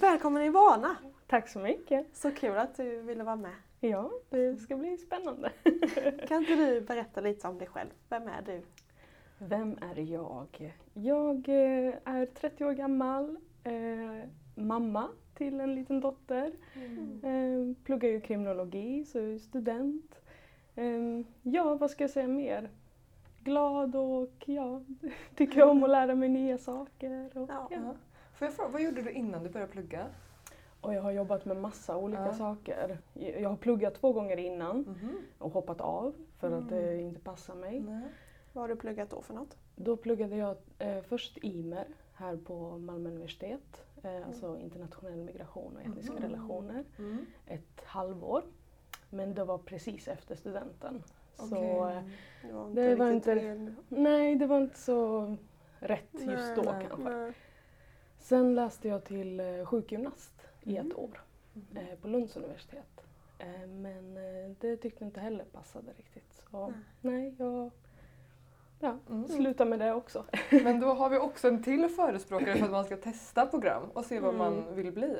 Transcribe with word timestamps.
Välkommen 0.00 0.42
i 0.42 0.48
Vana! 0.50 0.96
Tack 1.26 1.48
så 1.48 1.58
mycket. 1.58 2.06
Så 2.16 2.30
kul 2.30 2.56
att 2.56 2.76
du 2.76 3.00
ville 3.00 3.24
vara 3.24 3.36
med. 3.36 3.54
Ja, 3.80 4.10
det 4.30 4.56
ska 4.56 4.76
bli 4.76 4.96
spännande. 4.96 5.50
Kan 6.28 6.40
inte 6.40 6.54
du 6.54 6.80
berätta 6.80 7.20
lite 7.20 7.48
om 7.48 7.58
dig 7.58 7.68
själv? 7.68 7.88
Vem 8.08 8.22
är 8.28 8.42
du? 8.46 8.62
Vem 9.38 9.78
är 9.96 10.00
jag? 10.00 10.74
Jag 10.94 11.48
eh, 11.48 11.94
är 12.04 12.26
30 12.26 12.64
år 12.64 12.72
gammal, 12.72 13.36
eh, 13.64 14.28
mamma 14.54 15.08
till 15.34 15.60
en 15.60 15.74
liten 15.74 16.00
dotter. 16.00 16.52
Eh, 17.22 17.84
pluggar 17.84 18.08
ju 18.08 18.20
kriminologi, 18.20 19.04
så 19.04 19.18
är 19.18 19.38
student. 19.38 20.20
Eh, 20.74 21.20
ja, 21.42 21.74
vad 21.74 21.90
ska 21.90 22.04
jag 22.04 22.10
säga 22.10 22.28
mer? 22.28 22.70
Glad 23.44 23.96
och 23.96 24.44
ja, 24.46 24.82
tycker 25.36 25.62
om 25.62 25.84
att 25.84 25.90
lära 25.90 26.14
mig 26.14 26.28
nya 26.28 26.58
saker. 26.58 27.30
Och, 27.38 27.50
Ja. 27.50 27.68
ja. 27.70 27.94
Får 28.42 28.46
jag 28.46 28.54
fråga, 28.54 28.68
vad 28.70 28.82
gjorde 28.82 29.02
du 29.02 29.10
innan 29.10 29.42
du 29.42 29.48
började 29.50 29.72
plugga? 29.72 30.06
och 30.80 30.94
jag 30.94 31.02
har 31.02 31.10
jobbat 31.10 31.44
med 31.44 31.56
massa 31.56 31.96
olika 31.96 32.26
Ja. 32.26 32.32
saker. 32.32 32.98
Jag 33.14 33.48
har 33.50 33.56
pluggat 33.56 33.94
två 33.94 34.12
gånger 34.12 34.36
innan 34.36 34.76
Mhm. 34.78 35.18
och 35.38 35.52
hoppat 35.52 35.80
av 35.80 36.14
för 36.38 36.46
att 36.46 36.70
Mm. 36.70 36.84
det 36.84 37.00
inte 37.00 37.20
passar 37.20 37.54
mig. 37.54 37.80
Nej. 37.80 38.02
Vad 38.52 38.62
har 38.62 38.68
du 38.68 38.76
pluggat 38.76 39.10
då 39.10 39.22
för 39.22 39.34
något? 39.34 39.56
Då 39.76 39.96
pluggade 39.96 40.36
jag 40.36 40.56
eh, 40.78 41.02
först 41.02 41.38
IMER 41.42 41.86
här 42.14 42.36
på 42.36 42.78
Malmö 42.78 43.08
universitet, 43.08 43.84
eh, 44.02 44.26
alltså 44.26 44.58
internationell 44.58 45.18
migration 45.24 45.76
och 45.76 45.82
etniska 45.82 46.12
Mhm. 46.12 46.22
relationer, 46.22 46.84
Mm. 46.98 47.26
ett 47.46 47.84
halvår. 47.84 48.42
Men 49.10 49.34
det 49.34 49.44
var 49.44 49.58
precis 49.58 50.08
efter 50.08 50.34
studenten. 50.34 51.02
Så 51.34 51.56
Okej. 51.56 51.70
eh, 51.70 52.02
Det 52.46 52.52
var 52.52 52.70
Det 52.74 52.94
var 52.94 53.10
inte- 53.10 53.74
nej, 53.88 54.36
det 54.36 54.46
var 54.46 54.58
inte 54.60 54.78
så 54.78 55.36
rätt 55.78 56.08
just 56.12 56.26
Nej, 56.26 56.56
då 56.56 56.62
nej, 56.62 56.86
kanske. 56.90 57.10
Nej. 57.10 57.32
Sen 58.22 58.54
läste 58.54 58.88
jag 58.88 59.04
till 59.04 59.40
eh, 59.40 59.64
sjukgymnast 59.66 60.32
i 60.62 60.76
ett 60.76 60.84
Mm. 60.84 60.96
år 60.96 61.20
Mhm. 61.52 61.76
eh, 61.76 61.98
på 62.02 62.08
Lunds 62.08 62.36
universitet. 62.36 63.04
Eh, 63.38 63.68
men 63.68 64.14
det 64.60 64.76
tyckte 64.76 65.04
inte 65.04 65.20
heller 65.20 65.44
passade 65.44 65.92
riktigt. 65.96 66.42
Så 66.50 66.66
Nej. 66.66 66.74
nej, 67.00 67.34
jag 67.38 67.70
ja, 68.80 68.98
Mm. 69.10 69.28
slutade 69.28 69.70
med 69.70 69.78
det 69.78 69.92
också. 69.94 70.24
Men 70.50 70.80
då 70.80 70.86
har 70.86 71.10
vi 71.10 71.18
också 71.18 71.48
en 71.48 71.62
till 71.62 71.88
förespråkare 71.88 72.56
för 72.56 72.64
att 72.64 72.70
man 72.70 72.84
ska 72.84 72.96
testa 72.96 73.46
program 73.46 73.82
och 73.94 74.04
se 74.04 74.20
vad 74.20 74.34
Mm. 74.34 74.38
man 74.38 74.74
vill 74.74 74.92
bli. 74.92 75.16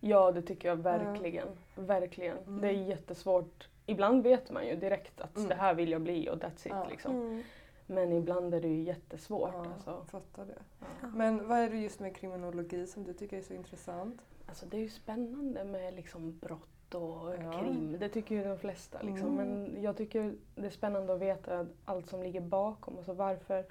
Ja, 0.00 0.32
det 0.32 0.42
tycker 0.42 0.68
jag 0.68 0.76
verkligen. 0.76 1.48
Verkligen. 1.74 2.38
Mm. 2.38 2.60
Det 2.60 2.68
är 2.68 2.72
jättesvårt. 2.72 3.68
Ibland 3.86 4.22
vet 4.22 4.50
man 4.50 4.66
ju 4.66 4.76
direkt 4.76 5.20
att 5.20 5.36
Mm. 5.36 5.48
det 5.48 5.54
här 5.54 5.74
vill 5.74 5.90
jag 5.90 6.00
bli 6.00 6.28
och 6.30 6.38
that's 6.38 6.84
it. 6.84 6.90
Liksom. 6.90 7.42
Mm. 7.88 8.08
Men 8.08 8.18
ibland 8.18 8.54
är 8.54 8.60
det 8.60 8.68
ju 8.68 8.82
jättesvårt. 8.82 9.50
Ja, 9.54 9.66
Alltså. 9.74 10.04
fattar 10.10 10.46
det. 10.46 10.58
Ja. 10.80 11.06
Men 11.14 11.48
vad 11.48 11.58
är 11.58 11.70
det 11.70 11.76
just 11.76 12.00
med 12.00 12.16
kriminologi 12.16 12.86
som 12.86 13.04
du 13.04 13.12
tycker 13.12 13.36
är 13.38 13.42
så 13.42 13.54
intressant? 13.54 14.20
Alltså, 14.46 14.66
det 14.66 14.76
är 14.76 14.80
ju 14.80 14.88
spännande 14.88 15.64
med 15.64 15.94
liksom 15.94 16.38
brott 16.38 16.94
och 16.94 17.34
Ja. 17.42 17.52
krim. 17.60 17.96
Det 18.00 18.08
tycker 18.08 18.34
ju 18.34 18.44
de 18.44 18.58
flesta. 18.58 19.02
Liksom. 19.02 19.38
Mm. 19.38 19.62
Men 19.62 19.82
jag 19.82 19.96
tycker 19.96 20.34
det 20.54 20.66
är 20.66 20.70
spännande 20.70 21.14
att 21.14 21.20
veta 21.20 21.66
allt 21.84 22.06
som 22.08 22.22
ligger 22.22 22.40
bakom. 22.40 22.96
Alltså 22.96 23.12
varför, 23.12 23.64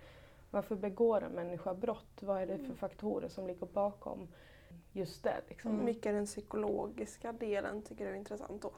varför 0.52 0.76
begår 0.76 1.24
en 1.24 1.32
människa 1.32 1.74
brott? 1.74 2.20
Vad 2.22 2.42
är 2.42 2.48
det 2.48 2.58
för 2.58 2.74
faktorer 2.74 3.28
som 3.30 3.48
ligger 3.48 3.66
bakom 3.68 4.28
just 4.92 5.24
det? 5.24 5.36
Liksom. 5.50 5.72
Mm. 5.72 5.86
Mycket 5.86 6.14
den 6.14 6.26
psykologiska 6.26 7.32
delen 7.32 7.82
tycker 7.82 8.06
du 8.06 8.12
är 8.12 8.16
intressant 8.16 8.62
då? 8.62 8.72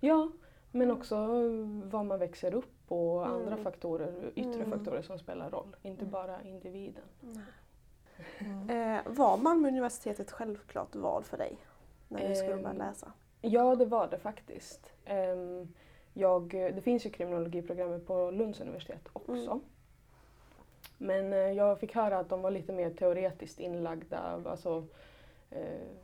Ja, 0.00 0.30
men 0.70 0.90
också 0.90 1.16
var 1.84 2.04
man 2.04 2.18
växer 2.18 2.54
upp 2.54 2.75
andra 2.94 3.52
Mm. 3.52 3.64
faktorer, 3.64 4.32
yttre 4.34 4.62
Mm. 4.62 4.70
faktorer 4.70 5.02
som 5.02 5.18
spelar 5.18 5.50
roll. 5.50 5.76
Inte 5.82 6.00
Mm. 6.02 6.12
bara 6.12 6.42
individen. 6.42 7.04
Eh, 8.68 8.98
var 9.06 9.36
Malmö 9.36 9.68
universitet 9.68 10.20
ett 10.20 10.30
självklart 10.30 10.94
val 10.96 11.24
för 11.24 11.36
dig? 11.38 11.56
När 12.08 12.28
du 12.28 12.34
skulle 12.34 12.54
börja 12.56 12.68
Ehm, 12.70 12.76
läsa? 12.78 13.12
Ja, 13.40 13.74
det 13.76 13.84
var 13.84 14.08
det 14.08 14.18
faktiskt. 14.18 14.92
Ehm, 15.04 15.68
Jag, 16.18 16.48
det 16.50 16.80
finns 16.82 17.06
ju 17.06 17.10
kriminologiprogrammet 17.10 18.06
på 18.06 18.30
Lunds 18.30 18.60
universitet 18.60 19.08
också. 19.12 19.32
Mm. 19.50 19.60
Men 20.98 21.32
eh, 21.32 21.38
jag 21.38 21.80
fick 21.80 21.94
höra 21.94 22.18
att 22.18 22.28
de 22.28 22.42
var 22.42 22.50
lite 22.50 22.72
mer 22.72 22.90
teoretiskt 22.90 23.60
inlagda, 23.60 24.18
alltså, 24.46 24.84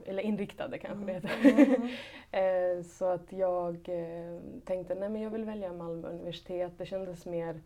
eller 0.07 0.23
inriktade 0.23 0.79
kanske 0.79 1.05
det 1.07 1.13
heter. 1.13 1.31
Mm. 1.45 1.89
Eh, 2.35 2.83
Så 2.83 3.05
att 3.05 3.33
jag 3.33 3.89
eh, 3.89 4.41
tänkte 4.65 4.95
nej 4.95 5.09
men 5.09 5.23
jag 5.23 5.31
vill 5.31 5.45
välja 5.45 5.73
Malmö 5.73 6.09
universitet. 6.09 6.73
Det 6.79 6.87
kändes 6.87 7.27
mer 7.27 7.61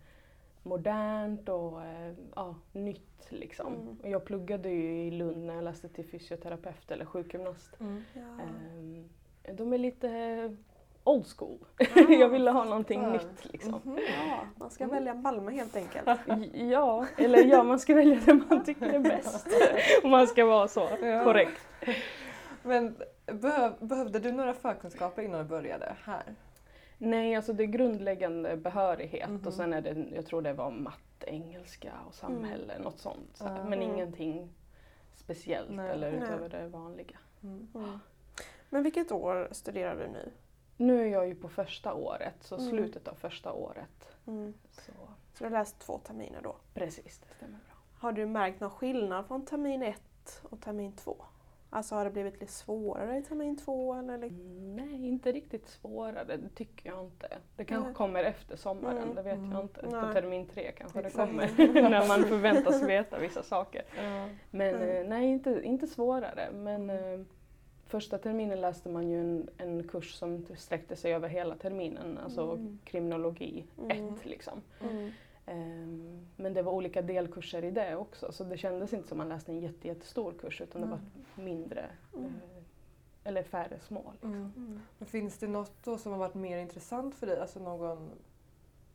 modernt 0.62 1.48
och 1.48 1.84
eh, 1.84 2.12
ja, 2.34 2.54
nytt 2.72 3.26
liksom. 3.28 3.74
Mm. 3.74 3.96
Och 4.02 4.10
jag 4.10 4.24
pluggade 4.24 4.68
ju 4.70 5.06
i 5.06 5.10
Lund 5.10 5.44
när 5.46 5.54
jag 5.54 5.64
läste 5.64 5.88
till 5.88 6.04
fysioterapeut 6.04 6.90
eller 6.90 7.04
sjukgymnast. 7.04 7.80
Mm. 7.80 8.02
Ja. 8.14 8.20
Ehm, 8.42 9.08
De 9.56 9.72
är 9.72 9.78
lite 9.78 10.08
old 11.06 11.26
school. 11.36 11.58
Ah, 11.78 12.00
jag 12.12 12.28
ville 12.28 12.50
ha 12.50 12.64
någonting 12.64 13.00
fattar. 13.00 13.12
nytt 13.12 13.52
liksom. 13.52 13.80
Mhm. 13.84 13.98
ja, 14.28 14.38
man 14.56 14.70
ska 14.70 14.84
Mm. 14.84 14.94
välja 14.96 15.14
Malmö 15.14 15.50
helt 15.52 15.76
enkelt. 15.76 16.08
Ja, 16.54 17.06
eller 17.18 17.44
ja, 17.44 17.62
man 17.62 17.78
ska 17.78 17.94
välja 17.94 18.20
det 18.26 18.34
man 18.34 18.64
tycker 18.64 18.86
är 18.86 18.98
bäst. 18.98 19.46
Om 20.04 20.10
man 20.10 20.26
ska 20.26 20.44
vara 20.44 20.68
så 20.68 20.88
Ja. 21.02 21.24
korrekt. 21.24 21.60
Men 22.62 22.96
behöv, 23.26 23.72
behövde 23.80 24.18
du 24.18 24.32
några 24.32 24.54
förkunskaper 24.54 25.22
innan 25.22 25.38
du 25.42 25.46
började 25.48 25.96
här? 26.04 26.22
Nej, 26.98 27.34
alltså 27.36 27.52
det 27.52 27.62
är 27.62 27.66
grundläggande 27.66 28.56
behörighet 28.56 29.28
Mhm. 29.28 29.46
och 29.46 29.52
sen 29.52 29.72
är 29.72 29.80
det, 29.80 30.06
jag 30.14 30.26
tror 30.26 30.42
det 30.42 30.52
var 30.52 30.70
matte, 30.70 31.26
engelska 31.26 31.92
och 32.08 32.14
samhälle, 32.14 32.78
något 32.78 32.98
sånt. 32.98 33.30
Så 33.34 33.44
här. 33.44 33.56
Ja. 33.58 33.64
Men 33.64 33.72
Mm. 33.82 33.94
ingenting 33.94 34.48
speciellt 35.14 35.70
Nej. 35.70 35.90
eller 35.90 36.10
Nej. 36.12 36.20
utöver 36.22 36.48
det 36.48 36.68
vanliga. 36.68 37.16
Mm. 37.42 37.68
Mm. 37.74 37.98
Men 38.70 38.82
vilket 38.82 39.12
år 39.12 39.48
studerar 39.52 39.96
du 39.96 40.08
nu? 40.08 40.30
Nu 40.76 41.00
är 41.02 41.06
jag 41.06 41.28
ju 41.28 41.34
på 41.34 41.48
första 41.48 41.94
året, 41.94 42.34
så 42.40 42.54
Mm. 42.56 42.68
slutet 42.70 43.08
av 43.08 43.14
första 43.14 43.52
året. 43.52 44.16
Mm. 44.26 44.54
Så 44.70 44.92
Så 45.32 45.38
du 45.38 45.44
har 45.44 45.50
läst 45.50 45.78
två 45.78 45.98
terminer 45.98 46.40
då? 46.42 46.56
precis, 46.74 47.18
det 47.18 47.34
stämmer 47.36 47.52
bra. 47.52 47.76
Har 47.98 48.12
du 48.12 48.26
märkt 48.26 48.60
någon 48.60 48.70
skillnad 48.70 49.26
från 49.26 49.44
termin 49.46 49.82
ett 49.82 50.42
och 50.50 50.60
termin 50.60 50.92
två? 50.92 51.16
Alltså 51.70 51.94
har 51.94 52.04
det 52.04 52.10
blivit 52.10 52.40
lite 52.40 52.52
svårare 52.52 53.18
i 53.18 53.22
termin 53.22 53.56
två? 53.56 53.94
Eller? 53.94 54.14
Mm, 54.14 54.76
Nej, 54.76 55.06
inte 55.08 55.32
riktigt 55.32 55.66
svårare, 55.68 56.36
det 56.36 56.48
tycker 56.48 56.90
jag 56.90 57.04
inte. 57.04 57.28
Det 57.56 57.64
kanske 57.64 57.86
Nej. 57.88 57.94
kommer 57.94 58.24
efter 58.24 58.56
sommaren, 58.56 58.98
Mm. 59.02 59.14
det 59.14 59.22
vet 59.22 59.34
Mm. 59.38 59.52
jag 59.52 59.60
inte. 59.60 59.80
På 59.82 59.90
Nej. 60.00 60.12
termin 60.14 60.46
tre 60.46 60.72
kanske 60.72 61.00
Exakt. 61.00 61.16
det 61.16 61.26
kommer, 61.66 61.82
när 61.90 62.08
man 62.08 62.24
förväntas 62.24 62.82
veta 62.82 63.18
vissa 63.18 63.42
saker. 63.42 63.82
Ja. 63.96 64.28
Men 64.50 64.74
Mm. 64.74 64.88
eh, 65.02 65.08
nej, 65.08 65.26
inte, 65.26 65.60
inte 65.64 65.86
svårare. 65.86 66.48
Men 66.52 66.90
eh, 66.90 67.20
första 67.86 68.18
terminen 68.18 68.60
läste 68.60 68.88
man 68.88 69.08
ju 69.10 69.20
en, 69.20 69.48
en 69.58 69.88
kurs 69.88 70.14
som 70.14 70.46
sträckte 70.56 70.96
sig 70.96 71.14
över 71.14 71.28
hela 71.28 71.56
terminen, 71.56 72.18
alltså 72.18 72.42
Mm. 72.42 72.78
kriminologi 72.84 73.64
Mm. 73.78 74.14
1 74.14 74.24
liksom. 74.26 74.60
Mm. 74.80 75.10
Ehm, 75.46 76.26
men 76.36 76.54
det 76.54 76.62
var 76.62 76.72
olika 76.72 77.02
delkurser 77.02 77.64
i 77.64 77.70
det 77.70 77.96
också, 77.96 78.32
så 78.32 78.44
det 78.44 78.58
kändes 78.58 78.92
inte 78.92 79.08
som 79.08 79.18
man 79.18 79.28
läste 79.28 79.52
en 79.52 79.60
jätte, 79.60 79.88
jättestor 79.88 80.32
kurs 80.32 80.60
utan 80.60 80.80
det 80.82 80.86
var 80.88 81.00
mindre, 81.44 81.86
Mm. 82.14 82.24
eh, 82.26 82.30
eller 83.24 83.42
färre 83.42 83.80
små. 83.80 84.02
Liksom. 84.12 84.32
Mm. 84.32 84.52
Mm. 84.56 84.80
Men 84.98 85.08
finns 85.08 85.38
det 85.38 85.46
något 85.46 85.72
då 85.84 85.98
som 85.98 86.12
har 86.12 86.18
varit 86.18 86.34
mer 86.34 86.58
intressant 86.58 87.14
för 87.14 87.26
dig? 87.26 87.40
Alltså 87.40 87.60
någon, 87.60 88.10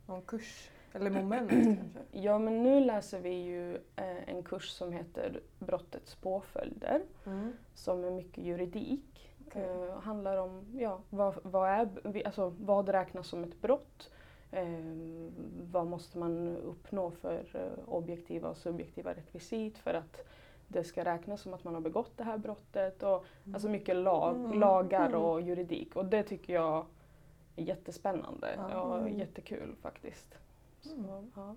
någon 0.06 0.22
kurs 0.22 0.70
eller 0.94 1.10
moment 1.10 1.50
kanske? 1.50 2.00
Ja, 2.10 2.38
men 2.38 2.62
nu 2.62 2.80
läser 2.84 3.20
vi 3.20 3.30
ju 3.34 3.74
eh, 3.74 4.28
en 4.28 4.42
kurs 4.42 4.68
som 4.70 4.92
heter 4.92 5.40
Brottets 5.58 6.14
påföljder. 6.14 7.02
Mm. 7.26 7.52
som 7.74 8.04
är 8.04 8.10
mycket 8.10 8.44
juridik. 8.44 9.34
Okej. 9.46 9.62
Eh, 9.62 9.98
handlar 10.00 10.36
om 10.36 10.64
ja, 10.78 11.00
vad, 11.10 11.34
vad, 11.42 11.68
är, 11.68 11.88
alltså, 12.26 12.54
vad 12.60 12.88
räknas 12.88 13.26
som 13.28 13.44
ett 13.44 13.60
brott? 13.60 14.10
Eh, 14.50 14.68
vad 15.72 15.86
måste 15.86 16.18
man 16.18 16.56
uppnå 16.56 17.10
för 17.10 17.44
eh, 17.54 17.88
objektiva 17.88 18.48
och 18.48 18.56
subjektiva 18.56 19.14
rekvisit 19.14 19.78
för 19.78 19.94
att 19.94 20.24
det 20.68 20.84
ska 20.84 21.04
räknas 21.04 21.40
som 21.40 21.54
att 21.54 21.64
man 21.64 21.74
har 21.74 21.80
begått 21.80 22.12
det 22.16 22.24
här 22.24 22.38
brottet? 22.38 23.02
Och, 23.02 23.24
Alltså 23.54 23.68
mycket 23.68 23.96
lag, 23.96 24.36
Mm. 24.36 24.60
lagar 24.60 25.06
Mm. 25.06 25.20
och 25.20 25.40
juridik 25.40 25.96
och 25.96 26.04
det 26.04 26.22
tycker 26.22 26.52
jag 26.54 26.86
är 27.56 27.62
jättespännande 27.62 28.56
och 28.74 28.98
Mm. 28.98 29.18
jättekul 29.18 29.74
faktiskt. 29.82 30.38
Mm. 30.86 31.30
ja. 31.36 31.54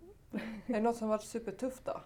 Är 0.68 0.74
det 0.74 0.82
något 0.82 0.96
som 0.96 1.10
varit 1.10 1.22
supertufft 1.24 1.86
då? 1.86 2.02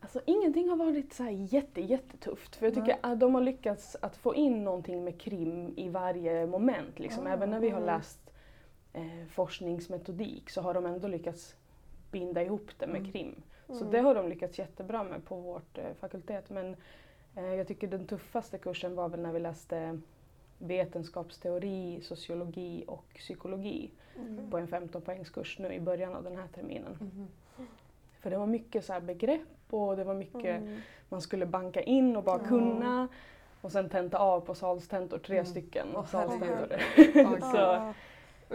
Alltså 0.00 0.20
ingenting 0.26 0.68
har 0.68 0.76
varit 0.76 1.12
så 1.12 1.22
här 1.22 1.30
jätte, 1.30 1.80
jättetufft 1.80 2.56
för 2.56 2.66
jag 2.66 2.74
tycker 2.74 2.86
Nej. 2.86 2.98
att 3.02 3.20
de 3.20 3.34
har 3.34 3.42
lyckats 3.42 3.96
att 4.02 4.16
få 4.16 4.34
in 4.34 4.64
någonting 4.64 5.04
med 5.04 5.20
krim 5.20 5.74
i 5.76 5.88
varje 5.88 6.46
moment. 6.46 6.98
Liksom. 6.98 7.26
Ah, 7.26 7.30
Även 7.30 7.50
när 7.50 7.60
vi 7.60 7.68
har 7.68 7.80
mm. 7.80 7.86
läst 7.86 8.30
eh, 8.92 9.26
forskningsmetodik 9.30 10.50
så 10.50 10.60
har 10.60 10.74
de 10.74 10.86
ändå 10.86 11.08
lyckats 11.08 11.56
binda 12.10 12.42
ihop 12.42 12.70
det 12.78 12.86
med 12.86 13.00
Mm. 13.00 13.12
krim. 13.12 13.42
Så 13.66 13.72
Mm. 13.80 13.90
det 13.90 13.98
har 14.00 14.14
de 14.14 14.28
lyckats 14.28 14.58
jättebra 14.58 15.04
med 15.04 15.24
på 15.24 15.36
vårt 15.36 15.78
eh, 15.78 15.84
fakultet. 16.00 16.50
Men 16.50 16.76
eh, 17.36 17.54
jag 17.54 17.68
tycker 17.68 17.88
den 17.88 18.06
tuffaste 18.06 18.58
kursen 18.58 18.94
var 18.94 19.08
väl 19.08 19.20
när 19.20 19.32
vi 19.32 19.40
läste 19.40 20.00
vetenskapsteori, 20.58 22.00
sociologi 22.02 22.84
och 22.88 23.04
psykologi 23.14 23.90
Mm. 24.18 24.50
på 24.50 24.58
en 24.58 24.68
15 24.68 25.02
poängskurs 25.02 25.58
nu 25.58 25.72
i 25.72 25.80
början 25.80 26.14
av 26.14 26.24
den 26.24 26.36
här 26.36 26.46
terminen. 26.54 26.96
Mhm. 27.00 27.26
För 28.20 28.30
det 28.30 28.38
var 28.38 28.46
mycket 28.46 28.84
så 28.84 29.00
begrepp 29.00 29.40
och 29.70 29.96
det 29.96 30.04
var 30.04 30.14
mycket 30.14 30.44
Mm. 30.62 30.80
man 31.08 31.20
skulle 31.20 31.46
banka 31.46 31.80
in 31.82 32.16
och 32.16 32.24
bara 32.24 32.38
kunna. 32.38 33.08
Och 33.60 33.72
sen 33.72 33.88
tenta 33.88 34.18
av 34.18 34.40
på 34.40 34.54
salstentor, 34.54 35.18
tre 35.18 35.36
Mm. 35.36 35.46
stycken 35.46 35.86
Åh, 35.94 36.06
salstentor. 36.06 36.76
Så. 37.52 37.92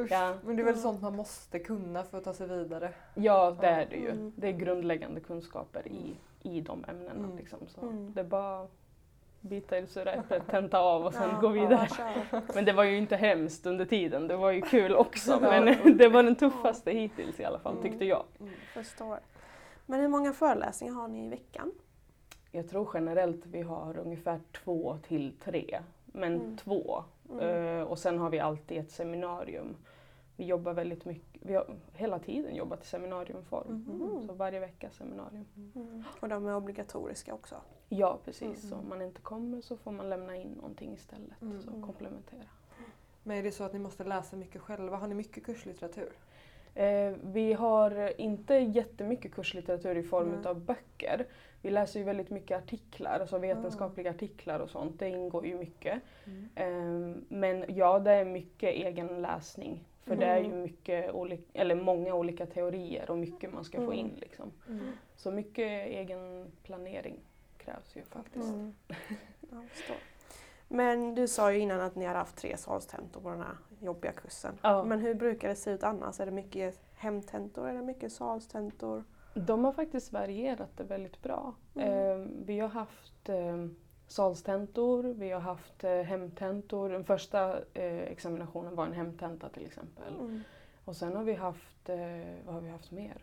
Usch. 0.02 0.12
Ja. 0.12 0.34
Men 0.46 0.56
det 0.56 0.62
är 0.62 0.66
väl 0.66 0.78
sånt 0.78 1.02
man 1.02 1.16
måste 1.16 1.60
kunna 1.60 2.04
för 2.04 2.18
att 2.18 2.24
ta 2.24 2.34
sig 2.34 2.48
vidare. 2.48 2.94
Ja, 3.16 3.58
det 3.62 3.68
är 3.68 3.86
det 3.90 3.96
ju. 3.96 4.10
Mm. 4.12 4.34
Det 4.36 4.48
är 4.48 4.52
grundläggande 4.52 5.20
kunskaper 5.20 5.88
i, 5.88 6.16
i 6.50 6.62
de 6.62 6.86
ämnena. 6.88 7.12
Mm. 7.26 7.38
Liksom. 7.38 7.60
Så 7.68 7.82
Mm. 7.82 8.14
Det 8.14 8.24
bara 8.24 8.68
bita 9.42 9.78
i 9.78 9.86
äpplet, 10.06 10.48
tenta 10.48 10.80
av 10.80 11.06
och 11.06 11.14
sen 11.14 11.30
Ja, 11.34 11.40
gå 11.42 11.48
vidare. 11.48 11.88
ja. 12.32 12.42
Men 12.56 12.66
det 12.66 12.74
var 12.74 12.84
ju 12.84 12.98
inte 12.98 13.16
hemskt 13.16 13.66
under 13.66 13.86
tiden, 13.86 14.28
det 14.28 14.36
var 14.36 14.52
ju 14.52 14.62
kul 14.62 14.96
också. 14.96 15.40
Men 15.42 15.66
det 15.98 16.08
var 16.10 16.24
den 16.24 16.36
tuffaste 16.36 16.92
hittills 16.92 17.40
i 17.40 17.46
alla 17.46 17.60
fall, 17.60 17.72
Mm. 17.78 17.84
tyckte 17.84 18.06
jag. 18.06 18.24
Förstår. 18.74 19.20
Men 19.86 20.00
hur 20.00 20.08
många 20.08 20.34
föreläsningar 20.34 20.94
har 20.94 21.08
ni 21.08 21.26
i 21.26 21.30
veckan? 21.30 21.72
Jag 22.52 22.70
tror 22.70 22.90
generellt 22.94 23.46
vi 23.46 23.62
har 23.62 23.98
ungefär 23.98 24.40
två 24.64 24.98
till 25.08 25.34
tre, 25.44 25.80
men 26.06 26.36
Mm. 26.36 26.58
två. 26.58 27.04
Mm. 27.32 27.78
Eh, 27.80 27.84
och 27.84 28.00
sen 28.00 28.20
har 28.20 28.30
vi 28.30 28.40
alltid 28.40 28.78
ett 28.78 28.92
seminarium. 28.92 29.76
Vi 30.38 30.46
jobbar 30.46 30.74
väldigt 30.74 31.06
mycket, 31.06 31.31
vi 31.44 31.54
har 31.56 31.66
hela 31.94 32.20
tiden 32.20 32.56
jobbat 32.56 32.84
i 32.84 32.88
seminariumform. 32.88 33.86
Mhm. 33.88 34.28
Så 34.28 34.34
varje 34.34 34.60
vecka 34.60 34.90
seminarium. 34.92 35.46
Mm. 35.76 36.04
Och 36.20 36.30
de 36.30 36.48
är 36.48 36.56
obligatoriska 36.56 37.34
också? 37.34 37.56
Ja 37.90 38.20
precis, 38.26 38.62
så 38.62 38.68
Mm. 38.76 38.80
om 38.80 38.90
man 38.90 39.02
inte 39.02 39.22
kommer 39.22 39.62
så 39.62 39.78
får 39.78 39.92
man 39.92 40.10
lämna 40.10 40.36
in 40.36 40.48
någonting 40.52 40.94
istället. 40.94 41.42
Mm. 41.42 41.62
Så 41.62 41.72
komplementera. 41.72 42.44
Men 43.24 43.38
är 43.38 43.44
det 43.44 43.52
så 43.52 43.64
att 43.64 43.74
ni 43.74 43.80
måste 43.80 44.04
läsa 44.04 44.36
mycket 44.36 44.62
själva? 44.62 44.98
Har 44.98 45.08
ni 45.08 45.16
mycket 45.16 45.44
kurslitteratur? 45.46 46.12
Eh, 46.76 47.14
vi 47.24 47.54
har 47.54 48.22
inte 48.22 48.54
jättemycket 48.56 49.34
kurslitteratur 49.34 49.98
i 49.98 50.04
form 50.04 50.30
Nej. 50.30 50.48
av 50.48 50.60
böcker. 50.60 51.28
Vi 51.62 51.70
läser 51.70 52.00
ju 52.00 52.06
väldigt 52.06 52.30
mycket 52.30 52.58
artiklar, 52.64 53.20
alltså 53.20 53.38
vetenskapliga 53.38 54.10
artiklar 54.10 54.60
och 54.60 54.70
sånt. 54.70 55.00
Det 55.00 55.10
ingår 55.10 55.46
ju 55.46 55.58
mycket. 55.58 56.02
Eh, 56.56 56.74
men 57.30 57.66
ja, 57.68 58.00
det 58.00 58.12
är 58.12 58.26
mycket 58.26 58.70
egen 58.74 59.22
läsning. 59.22 59.88
För 60.04 60.16
det 60.16 60.26
är 60.26 60.38
ju 60.40 60.46
Mm. 60.46 60.62
mycket 60.62 61.12
olika, 61.14 61.44
eller 61.62 61.76
många 61.76 62.14
olika 62.16 62.46
teorier 62.46 63.12
och 63.12 63.18
mycket 63.18 63.54
man 63.54 63.64
ska 63.64 63.78
få 63.78 63.84
Mm. 63.84 63.94
in. 64.00 64.12
Liksom. 64.16 64.52
Så 65.16 65.32
mycket 65.32 65.88
egen 65.88 66.52
planering 66.64 67.20
krävs 67.58 67.96
ju 67.96 68.04
faktiskt. 68.04 68.50
Mm. 68.50 68.74
Men 70.68 71.16
du 71.16 71.28
sa 71.28 71.54
ju 71.54 71.60
innan 71.60 71.82
att 71.82 71.96
ni 71.96 72.06
har 72.06 72.16
haft 72.16 72.36
tre 72.38 72.58
salstentor 72.58 73.22
på 73.22 73.30
den 73.30 73.40
här 73.42 73.58
jobbiga 73.80 74.12
kursen. 74.12 74.58
Ja. 74.62 74.84
Men 74.84 75.00
hur 75.00 75.14
brukar 75.14 75.50
det 75.50 75.56
se 75.56 75.72
ut 75.72 75.84
annars? 75.84 76.20
Är 76.20 76.26
det 76.26 76.32
mycket 76.32 76.80
hemtentor 76.96 77.70
eller 77.70 77.82
mycket 77.82 78.12
salstentor? 78.14 79.04
De 79.34 79.66
har 79.66 79.72
faktiskt 79.72 80.12
varierat 80.12 80.78
det 80.78 80.84
väldigt 80.84 81.22
bra. 81.22 81.54
Mm. 81.76 81.88
Eh, 82.22 82.28
vi 82.46 82.60
har 82.60 82.68
haft 82.70 83.30
eh, 83.30 83.66
salstentor, 84.12 85.04
vi 85.04 85.30
har 85.32 85.40
haft 85.40 85.84
eh, 85.84 85.92
hemtentor. 86.02 86.90
Den 86.90 87.04
första 87.06 87.58
eh, 87.74 88.00
examinationen 88.02 88.76
var 88.76 88.86
en 88.86 88.94
hemtenta 88.94 89.50
till 89.50 89.66
exempel. 89.66 90.14
Mm. 90.20 90.42
Och 90.86 90.96
sen 90.96 91.16
har 91.16 91.24
vi 91.24 91.34
haft, 91.34 91.90
eh, 91.90 91.98
vad 92.46 92.54
har 92.56 92.62
vi 92.62 92.70
haft 92.70 92.92
mer? 92.92 93.18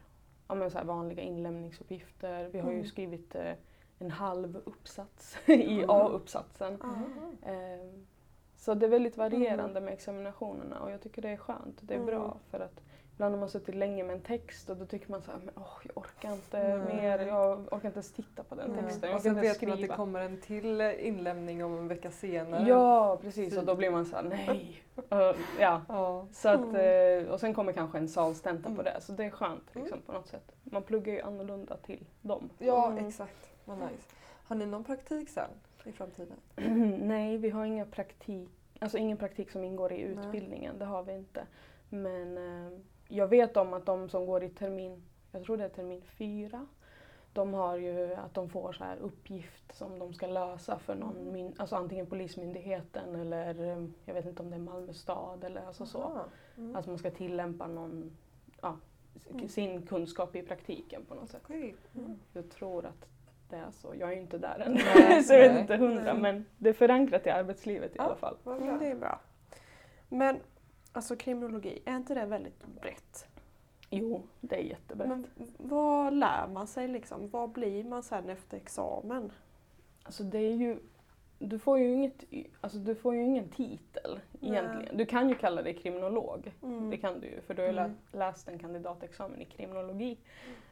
Ja, 0.49 0.55
men 0.55 0.71
så 0.71 0.79
här 0.79 0.85
vanliga 0.85 1.23
inlämningsuppgifter. 1.23 2.49
Vi 2.53 2.59
har 2.59 2.71
ju 2.71 2.77
Mm. 2.77 2.87
skrivit 2.89 3.35
eh, 3.35 3.53
en 3.99 4.11
halv 4.11 4.57
uppsats 4.65 5.37
i 5.47 5.73
Mm. 5.79 5.91
A-uppsatsen. 5.91 6.79
Eh, 7.43 8.01
så 8.57 8.75
det 8.75 8.87
är 8.87 8.91
väldigt 8.91 9.17
varierande 9.17 9.81
med 9.81 9.93
examinationerna 9.93 10.81
och 10.81 10.91
jag 10.91 11.01
tycker 11.01 11.23
det 11.23 11.29
är 11.29 11.37
skönt. 11.37 11.79
Det 11.81 11.95
är 11.95 11.99
Mm. 11.99 12.07
bra 12.07 12.37
för 12.51 12.61
att 12.61 12.81
ibland 13.19 13.35
har 13.35 13.41
man 13.41 13.49
suttit 13.49 13.75
länge 13.75 14.05
med 14.05 14.17
en 14.17 14.23
text 14.23 14.71
och 14.71 14.77
då 14.77 14.87
tycker 14.87 15.11
man 15.11 15.23
så 15.23 15.31
här, 15.31 15.39
men 15.45 15.55
åh, 15.57 15.79
jag 15.83 15.99
orkar 15.99 16.33
inte 16.33 16.59
Mm. 16.59 16.97
mer, 16.97 17.19
jag 17.19 17.59
orkar 17.59 17.75
inte 17.89 17.89
ens 17.97 18.13
titta 18.13 18.43
på 18.43 18.55
den 18.55 18.71
Mm. 18.71 18.85
texten, 18.85 19.09
jag 19.09 19.17
Och 19.17 19.23
sen 19.23 19.35
vet 19.35 19.63
man 19.63 19.71
att 19.73 19.77
det 19.79 19.83
skriva. 19.85 19.97
kommer 19.97 20.21
en 20.21 20.41
till 20.41 20.81
inlämning 20.81 21.65
om 21.65 21.79
en 21.79 21.89
vecka 21.89 22.11
senare. 22.11 22.69
Ja, 22.69 23.19
precis 23.23 23.57
och 23.57 23.65
då 23.65 23.75
blir 23.75 23.91
man 23.91 24.07
så 24.07 24.17
här, 24.17 24.23
nej. 24.23 24.83
Uh, 25.13 25.37
ja. 25.61 25.83
Ja. 25.89 26.27
Så 26.33 26.49
att, 26.49 26.61
Mm. 26.65 27.25
eh, 27.27 27.33
och 27.33 27.41
sen 27.41 27.55
kommer 27.55 27.73
kanske 27.73 27.99
en 27.99 28.09
salstenta 28.09 28.63
på 28.63 28.81
Mm. 28.81 28.85
det, 28.85 29.01
så 29.01 29.13
det 29.13 29.25
är 29.25 29.31
skönt 29.31 29.75
liksom, 29.75 30.01
på 30.07 30.13
något 30.13 30.27
sätt. 30.27 30.53
Man 30.65 30.83
pluggar 30.83 31.13
ju 31.13 31.21
annorlunda 31.21 31.77
till 31.77 32.05
dem. 32.23 32.51
Ja, 32.59 32.91
Mm. 32.91 33.07
exakt. 33.09 33.51
Vad 33.65 33.79
nice. 33.79 34.15
Har 34.45 34.57
ni 34.57 34.67
någon 34.67 34.85
praktik 34.85 35.29
sen 35.29 35.51
i 35.85 35.93
framtiden? 35.93 36.37
Nej, 37.03 37.39
vi 37.39 37.51
har 37.51 37.65
inga 37.65 37.85
praktik, 37.87 38.49
alltså 38.79 38.99
ingen 38.99 39.17
praktik 39.17 39.51
som 39.51 39.65
ingår 39.65 39.93
i 39.93 40.15
Nej. 40.15 40.27
utbildningen, 40.27 40.79
det 40.79 40.85
har 40.85 41.03
vi 41.03 41.13
inte. 41.13 41.47
Men 41.91 42.39
eh, 42.39 42.79
jag 43.09 43.27
vet 43.29 43.57
om 43.57 43.73
att 43.75 43.87
de 43.87 44.09
som 44.09 44.27
går 44.27 44.43
i 44.45 44.49
termin, 44.49 45.03
jag 45.33 45.45
tror 45.45 45.57
det 45.57 45.65
är 45.65 45.69
termin 45.69 46.03
fyra, 46.03 46.67
de 47.33 47.55
har 47.55 47.77
ju 47.77 48.15
att 48.15 48.35
de 48.35 48.49
får 48.49 48.73
så 48.73 48.85
här 48.85 48.97
uppgift 48.97 49.77
som 49.77 49.99
de 49.99 50.15
ska 50.15 50.27
lösa 50.27 50.79
för 50.79 50.95
någon, 50.95 51.17
Mm. 51.17 51.33
myn, 51.33 51.55
alltså 51.57 51.77
antingen 51.77 52.07
Polismyndigheten 52.07 53.17
eller 53.17 53.87
jag 54.05 54.15
vet 54.15 54.27
inte 54.27 54.43
om 54.43 54.51
det 54.51 54.57
är 54.57 54.61
Malmö 54.61 54.93
stad 54.93 55.45
eller 55.45 55.67
alltså 55.67 55.87
så. 55.87 56.21
Mm. 56.57 56.77
Att 56.77 56.87
man 56.87 56.99
ska 56.99 57.11
tillämpa 57.11 57.67
någon, 57.67 58.17
ja, 58.63 58.77
Mm. 59.31 59.49
sin 59.49 59.87
kunskap 59.87 60.37
i 60.37 60.43
praktiken 60.43 61.05
på 61.09 61.15
något 61.15 61.31
sätt. 61.31 61.41
Okej. 61.45 61.75
Mm. 61.95 62.19
Jag 62.33 62.51
tror 62.51 62.87
att 62.87 63.07
det 63.51 63.57
är 63.57 63.71
så. 63.71 63.95
Jag 63.99 64.09
är 64.11 64.15
ju 64.15 64.21
inte 64.21 64.39
där 64.39 64.59
än, 64.67 64.73
Nej, 64.73 65.23
så 65.25 65.33
jag 65.35 65.41
vet 65.49 65.61
inte 65.61 65.77
hundra 65.77 66.15
men 66.15 66.45
det 66.59 66.69
är 66.69 66.73
förankrat 66.73 67.27
i 67.27 67.31
arbetslivet 67.31 67.91
i 67.93 67.95
Ja. 67.99 68.03
alla 68.05 68.17
fall. 68.17 68.37
Bra. 68.45 68.57
Mm, 68.57 68.79
det 68.79 68.87
är 68.87 68.95
bra. 68.95 69.21
Men 70.09 70.41
alltså 70.99 71.17
kriminologi, 71.17 71.83
är 71.85 71.97
inte 71.97 72.15
det 72.15 72.25
väldigt 72.27 72.67
brett? 72.81 73.27
Jo, 73.91 74.23
det 74.41 74.57
är 74.57 74.63
jättebrett. 74.63 75.09
Men 75.09 75.27
vad 75.57 76.13
lär 76.15 76.49
man 76.49 76.67
sig 76.67 76.89
liksom? 76.89 77.29
Vad 77.29 77.51
blir 77.51 77.85
man 77.85 78.03
sen 78.03 78.29
efter 78.29 78.57
examen? 78.57 79.33
Alltså 80.03 80.23
det 80.23 80.39
är 80.39 80.55
ju, 80.55 80.79
du 81.39 81.59
får 81.59 81.79
ju, 81.79 81.93
inget, 81.95 82.25
alltså 82.61 82.79
du 82.79 82.95
får 82.95 83.15
ju 83.15 83.25
ingen 83.25 83.49
titel 83.49 84.21
Nej. 84.41 84.51
egentligen. 84.51 84.97
Du 84.97 85.07
kan 85.07 85.29
ju 85.29 85.35
kalla 85.35 85.63
dig 85.63 85.75
kriminolog. 85.75 86.53
Mm. 86.63 86.91
Det 86.91 86.97
kan 86.97 87.21
du 87.21 87.27
ju 87.27 87.41
för 87.41 87.55
du 87.55 87.63
har 87.63 87.69
ju 87.69 87.79
Mm. 87.79 87.91
lä- 88.13 88.19
läst 88.19 88.49
en 88.49 88.59
kandidatexamen 88.59 89.41
i 89.43 89.45
kriminologi. 89.45 90.19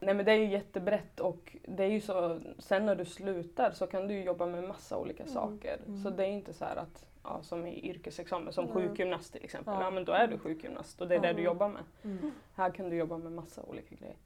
Nej 0.01 0.15
men 0.15 0.25
det 0.25 0.33
är 0.33 0.37
ju 0.37 0.47
jättebrett 0.51 1.21
och 1.21 1.57
det 1.69 1.85
är 1.85 1.91
ju 1.91 2.01
så, 2.01 2.41
sen 2.59 2.87
när 2.87 2.95
du 2.95 3.05
slutar 3.05 3.71
så 3.71 3.87
kan 3.87 4.09
du 4.09 4.15
ju 4.15 4.23
jobba 4.25 4.47
med 4.47 4.65
massa 4.65 4.99
olika 4.99 5.23
Mm. 5.23 5.35
saker. 5.35 5.79
Mm. 5.87 6.03
Så 6.03 6.11
det 6.11 6.25
är 6.25 6.31
inte 6.31 6.53
så 6.53 6.65
att, 6.65 7.07
ja, 7.27 7.43
som 7.43 7.67
i 7.67 7.89
yrkesexamen, 7.91 8.53
som 8.53 8.65
Nej. 8.65 8.75
sjukgymnast 8.75 9.33
till 9.33 9.45
exempel. 9.45 9.75
Ja. 9.75 9.83
Ja. 9.83 9.91
men 9.91 10.05
då 10.05 10.13
är 10.13 10.27
du 10.29 10.39
sjukgymnast 10.39 11.01
och 11.01 11.09
det 11.09 11.15
är 11.15 11.21
det 11.21 11.29
Mm. 11.29 11.37
du 11.37 11.43
jobbar 11.43 11.69
med. 11.69 11.83
Mm. 12.05 12.31
Här 12.55 12.71
kan 12.71 12.91
du 12.91 12.97
jobba 12.97 13.19
med 13.19 13.33
massa 13.33 13.63
olika 13.63 13.95
grejer. 13.95 14.17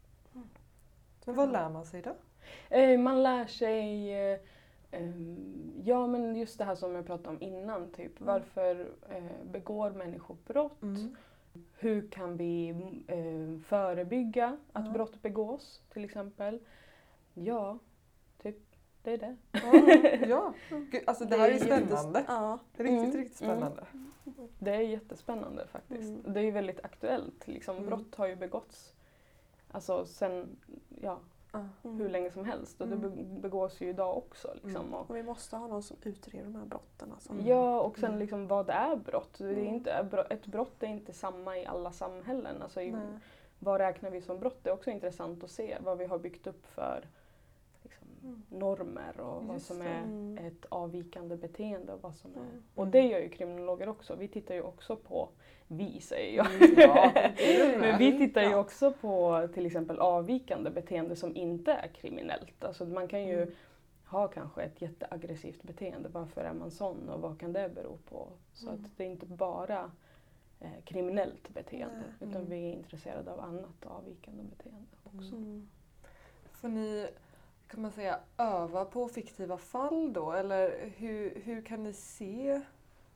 Men 1.25 1.37
vad 1.37 1.53
lär 1.53 1.69
man 1.69 1.87
sig 1.87 2.03
då? 2.03 2.15
Eh, 2.77 2.99
man 2.99 3.23
lär 3.23 3.47
sig 3.47 4.13
eh, 4.33 4.39
ehm, 4.91 5.73
Ja 5.85 6.07
men 6.07 6.37
just 6.37 6.59
det 6.59 6.65
här 6.65 6.75
som 6.75 6.95
jag 6.95 7.07
pratade 7.07 7.29
om 7.29 7.43
innan, 7.43 7.91
typ 7.93 8.21
Mm. 8.21 8.33
varför 8.35 8.89
eh, 9.11 9.23
begår 9.51 9.91
människor 9.91 10.37
brott? 10.47 10.83
Mm. 10.83 11.17
Hur 11.79 12.09
kan 12.11 12.37
vi 12.37 12.69
eh, 13.07 13.63
förebygga 13.67 14.57
att 14.73 14.93
brott 14.93 15.23
begås 15.23 15.81
till 15.93 16.05
exempel? 16.05 16.59
Ja, 17.35 17.79
det 19.03 19.13
är 19.13 19.19
det. 19.19 19.37
Ja, 19.53 20.27
ja. 20.29 20.53
Gud, 20.91 21.03
alltså 21.07 21.25
det, 21.25 21.31
Det 21.31 21.37
här 21.43 21.49
är 21.49 21.55
är 21.55 21.59
spännande. 21.59 22.25
Ja. 22.29 22.59
Riktigt, 22.73 22.99
Mm. 23.05 23.13
riktigt 23.17 23.37
spännande. 23.37 23.85
Det 24.59 24.71
är 24.75 24.81
jättespännande 24.81 25.67
faktiskt. 25.67 26.09
Mm. 26.11 26.33
Det 26.33 26.41
är 26.41 26.45
ju 26.45 26.51
väldigt 26.51 26.85
aktuellt. 26.85 27.49
Liksom. 27.49 27.77
Mm. 27.77 27.89
Brott 27.89 28.15
har 28.15 28.27
ju 28.27 28.37
begåtts 28.37 28.93
alltså, 29.71 30.07
sen 30.07 30.57
ja, 31.03 31.19
Mm. 31.53 31.97
hur 31.99 32.09
länge 32.09 32.31
som 32.31 32.45
helst 32.45 32.81
och 32.81 32.89
det 32.89 32.95
Mm. 32.95 33.11
be- 33.35 33.41
begås 33.41 33.81
ju 33.81 33.89
idag 33.89 34.17
också. 34.17 34.51
Liksom. 34.55 34.83
Mm. 34.83 34.95
Och, 34.95 35.11
Och 35.11 35.17
vi 35.17 35.23
måste 35.23 35.57
ha 35.57 35.67
någon 35.67 35.83
som 35.83 35.97
utreder 36.03 36.45
de 36.45 36.55
här 36.55 36.65
brotten. 36.67 37.13
Alltså. 37.13 37.33
Mm. 37.33 37.47
Ja, 37.47 37.81
och 37.81 37.99
sen 37.99 38.09
Mm. 38.09 38.19
liksom 38.21 38.47
vad 38.47 38.71
är 38.71 38.97
brott? 38.97 39.35
Det 39.39 39.45
är 39.45 39.53
Mm. 39.53 39.67
inte, 39.75 39.93
ett 40.31 40.47
brott 40.47 40.83
är 40.83 40.87
inte 40.87 41.13
samma 41.13 41.59
i 41.59 41.67
alla 41.67 41.93
samhällen. 41.93 42.63
Alltså, 42.63 42.81
i, 42.83 42.97
vad 43.59 43.81
räknar 43.81 44.11
vi 44.11 44.21
som 44.23 44.39
brott? 44.39 44.59
Det 44.63 44.71
är 44.71 44.75
också 44.75 44.91
intressant 44.91 45.45
att 45.45 45.51
se 45.51 45.79
vad 45.81 45.99
vi 45.99 46.05
har 46.07 46.19
byggt 46.19 46.47
upp 46.47 46.67
för 46.67 46.97
Mm. 46.97 47.09
Normer 48.49 49.21
och 49.21 49.45
vad 49.45 49.57
Just 49.57 49.67
som 49.67 49.79
det. 49.79 49.85
är 49.85 50.03
Mm. 50.03 50.47
ett 50.47 50.67
avvikande 50.69 51.37
beteende. 51.37 51.93
Och, 51.93 52.03
vad 52.03 52.15
som 52.15 52.31
är. 52.35 52.39
Mm. 52.41 52.63
och 52.75 52.87
det 52.87 53.01
gör 53.03 53.19
ju 53.21 53.29
kriminologer 53.29 53.89
också. 53.89 54.15
Vi 54.17 54.29
tittar 54.29 54.55
ju 54.55 54.63
också 54.63 54.97
på, 54.97 55.29
vi 55.69 56.01
säger 56.01 56.37
jag, 56.37 56.47
Mm, 56.55 56.75
ja, 56.77 57.11
det 57.15 57.73
det 57.73 57.79
men 57.81 57.99
vi 57.99 58.19
tittar 58.19 58.43
ju 58.43 58.55
också 58.55 58.93
på 58.93 59.49
till 59.55 59.67
exempel 59.67 59.99
avvikande 59.99 60.71
beteende 60.71 61.17
som 61.17 61.37
inte 61.37 61.73
är 61.73 61.89
kriminellt. 61.89 62.65
Alltså 62.65 62.85
man 62.85 63.09
kan 63.09 63.27
ju 63.27 63.43
Mm. 63.43 63.55
ha 64.07 64.29
kanske 64.29 64.63
ett 64.63 64.83
jätteaggressivt 64.83 65.63
beteende. 65.63 66.09
Varför 66.09 66.41
är 66.41 66.53
man 66.55 66.71
sån 66.71 67.09
och 67.09 67.21
vad 67.21 67.41
kan 67.41 67.53
det 67.53 67.69
bero 67.75 67.97
på? 68.09 68.29
Så 68.55 68.69
Mm. 68.69 68.85
att 68.85 68.91
det 68.97 69.05
är 69.05 69.09
inte 69.09 69.27
bara 69.27 69.91
eh, 70.61 70.71
kriminellt 70.85 71.49
beteende 71.49 72.05
utan 72.21 72.45
vi 72.47 72.57
är 72.69 72.73
intresserade 72.73 73.33
av 73.33 73.41
annat 73.41 73.87
avvikande 73.87 74.43
beteende 74.43 74.87
också. 75.05 75.35
Mm. 75.37 75.69
Får 76.53 76.69
ni, 76.69 77.07
kan 77.71 77.83
man 77.83 77.93
säga, 77.93 78.19
öva 78.37 78.85
på 78.85 79.09
fiktiva 79.09 79.57
fall 79.59 80.13
då? 80.13 80.33
Eller 80.33 80.91
hur, 80.97 81.41
hur 81.45 81.63
kan 81.63 81.83
ni 81.83 81.93
se 81.93 82.61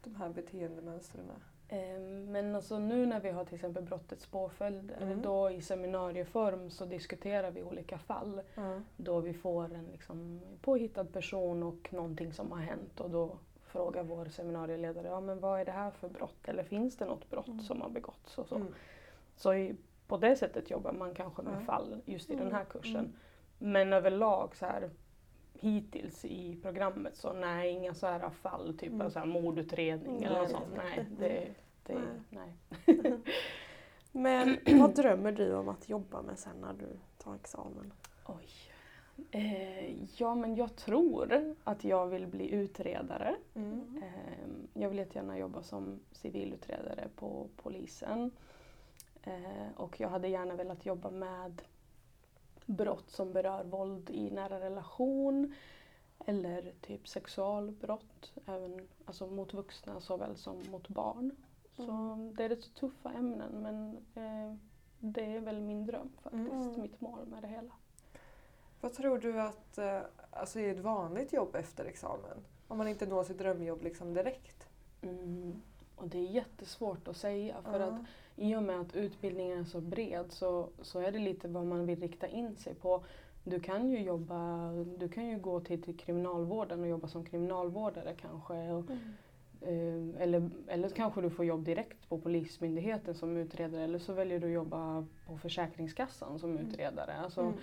de 0.02 0.14
här 0.14 0.28
beteendemönstren? 0.28 1.25
Eh, 1.68 2.00
Men 2.28 2.54
alltså 2.54 2.78
nu 2.78 3.06
när 3.06 3.20
vi 3.20 3.30
har 3.30 3.44
till 3.44 3.54
exempel 3.54 3.82
brottets 3.82 4.26
påföljder, 4.26 4.96
Mm. 5.00 5.23
då 5.23 5.50
i 5.50 5.61
seminarieform 5.62 6.70
så 6.70 6.84
diskuterar 6.84 7.50
vi 7.50 7.62
olika 7.62 7.99
fall. 7.99 8.40
Ja. 8.54 8.80
Då 8.96 9.20
vi 9.20 9.34
får 9.34 9.64
en 9.75 9.87
liksom 9.92 10.40
påhittad 10.61 11.04
person 11.04 11.62
och 11.62 11.92
någonting 11.92 12.32
som 12.32 12.52
har 12.52 12.58
hänt 12.58 13.00
och 13.00 13.11
då 13.11 13.37
frågar 13.66 14.02
vår 14.02 14.25
seminarieledare, 14.25 15.08
ja 15.08 15.20
men 15.20 15.40
vad 15.40 15.61
är 15.61 15.64
det 15.64 15.73
här 15.73 15.90
för 15.90 16.08
brott? 16.08 16.49
Eller 16.49 16.62
finns 16.62 16.96
det 16.96 17.04
något 17.04 17.30
brott 17.30 17.46
Mm. 17.49 17.61
som 17.61 17.80
har 17.80 17.88
begåtts? 17.88 18.38
Och 18.38 18.46
så. 18.49 18.54
Mm. 18.56 18.75
Så 19.37 19.54
i, 19.54 19.76
på 20.06 20.16
det 20.16 20.37
sättet 20.37 20.70
jobbar 20.70 20.92
man 20.92 21.14
kanske 21.14 21.42
med 21.42 21.64
fall 21.66 22.00
just 22.04 22.30
i 22.30 22.34
den 22.37 22.52
här 22.52 22.64
kursen. 22.64 23.12
Mm. 23.64 23.73
Men 23.73 23.92
överlag 23.92 24.56
så 24.56 24.66
här 24.66 24.90
hittills 25.54 26.25
i 26.25 26.59
programmet 26.62 27.16
så 27.16 27.33
nej, 27.33 27.71
inga 27.71 27.94
så 27.94 28.06
här 28.06 28.30
fall, 28.30 28.78
typ 28.78 28.92
Mm. 28.92 29.11
så 29.11 29.18
här 29.18 29.26
mordutredning 29.26 30.16
Mm. 30.16 30.25
eller 30.25 30.38
något 30.40 30.50
Nej. 30.50 30.61
sånt. 30.61 30.76
Nej, 30.76 31.06
det, 31.18 31.54
det, 31.87 32.00
Nej. 32.30 32.52
nej. 32.87 33.14
Men 34.12 34.59
vad 34.80 34.94
drömmer 34.94 35.33
du 35.33 35.54
om 35.54 35.68
att 35.68 35.88
jobba 35.88 36.23
med 36.23 36.38
sen 36.38 36.56
när 36.61 36.73
du 36.73 36.87
tar 37.18 37.35
examen? 37.35 37.92
Oj. 38.26 38.49
Eh, 39.30 39.94
ja, 40.21 40.35
men 40.35 40.54
jag 40.54 40.76
tror 40.76 41.54
att 41.64 41.85
jag 41.85 42.06
vill 42.06 42.26
bli 42.26 42.50
utredare. 42.50 43.37
Mm. 43.54 44.02
Eh, 44.02 44.80
jag 44.83 44.88
vill 44.88 44.99
jättegärna 44.99 45.38
jobba 45.38 45.62
som 45.62 46.00
civilutredare 46.12 47.09
på 47.16 47.47
polisen. 47.56 48.30
Eh, 49.23 49.68
och 49.76 50.00
jag 50.00 50.09
hade 50.09 50.28
gärna 50.28 50.54
velat 50.54 50.87
jobba 50.87 51.11
med 51.11 51.62
brott 52.66 53.11
som 53.11 53.33
berör 53.33 53.64
våld 53.64 54.11
i 54.11 54.30
nära 54.30 54.61
relation 54.61 55.54
eller 56.26 56.73
typ 56.80 57.09
sexualbrott, 57.09 58.33
även 58.47 58.88
alltså 59.04 59.26
mot 59.26 59.54
vuxna 59.54 60.00
såväl 60.00 60.37
som 60.37 60.62
mot 60.71 60.88
barn. 60.88 61.30
Så 61.76 62.16
det 62.37 62.44
är 62.44 62.49
rätt 62.49 62.62
så 62.62 62.71
tuffa 62.71 63.12
ämnen 63.12 63.52
men 63.52 63.97
eh, 64.14 64.56
det 64.99 65.37
är 65.37 65.40
väl 65.40 65.61
min 65.61 65.87
dröm 65.87 66.12
faktiskt, 66.23 66.52
Mm. 66.52 66.80
mitt 66.80 67.00
mål 67.00 67.26
med 67.26 67.42
det 67.42 67.49
hela. 67.49 67.73
Vad 68.80 68.92
tror 68.92 69.18
du 69.18 69.40
att 69.40 69.78
eh, 69.78 70.00
alltså 70.30 70.61
är 70.61 70.75
ett 70.75 70.80
vanligt 70.80 71.33
jobb 71.33 71.54
efter 71.54 71.85
examen? 71.85 72.44
Om 72.68 72.78
man 72.78 72.88
inte 72.88 73.06
når 73.06 73.25
sitt 73.25 73.38
drömjobb 73.38 73.83
liksom 73.83 74.14
direkt? 74.14 74.68
Mm. 75.02 75.62
Och 75.96 76.08
det 76.08 76.18
är 76.18 76.30
jättesvårt 76.30 77.08
att 77.08 77.16
säga 77.16 77.54
för 77.62 77.80
Ja. 77.80 77.86
att 77.86 78.00
i 78.36 78.56
och 78.56 78.62
med 78.62 78.80
att 78.80 78.96
utbildningen 78.96 79.58
är 79.60 79.64
så 79.64 79.80
bred 79.80 80.24
så, 80.32 80.68
så 80.82 80.98
är 81.00 81.12
det 81.12 81.18
lite 81.18 81.48
vad 81.48 81.66
man 81.66 81.86
vill 81.86 82.00
rikta 82.00 82.26
in 82.28 82.56
sig 82.56 82.74
på. 82.74 83.04
Du 83.44 83.60
kan 83.60 83.90
ju 83.90 84.02
jobba, 84.02 84.70
du 84.98 85.08
kan 85.08 85.26
ju 85.26 85.38
gå 85.38 85.60
till, 85.60 85.82
till 85.82 85.96
kriminalvården 85.96 86.80
och 86.80 86.88
jobba 86.88 87.08
som 87.08 87.24
kriminalvårdare 87.24 88.14
kanske. 88.20 88.54
Och, 88.72 88.90
eh, 89.60 90.22
eller, 90.22 90.50
eller 90.68 90.88
kanske 90.88 91.20
du 91.20 91.30
får 91.30 91.44
jobb 91.44 91.64
direkt 91.64 92.08
på 92.08 92.18
Polismyndigheten 92.18 93.14
som 93.14 93.36
utredare 93.36 93.82
eller 93.84 93.98
så 93.98 94.12
väljer 94.12 94.38
du 94.40 94.46
att 94.46 94.52
jobba 94.52 95.06
på 95.26 95.38
Försäkringskassan 95.38 96.38
som 96.38 96.50
Mm. 96.50 96.66
utredare. 96.66 97.14
Alltså, 97.14 97.40
Mm. 97.40 97.54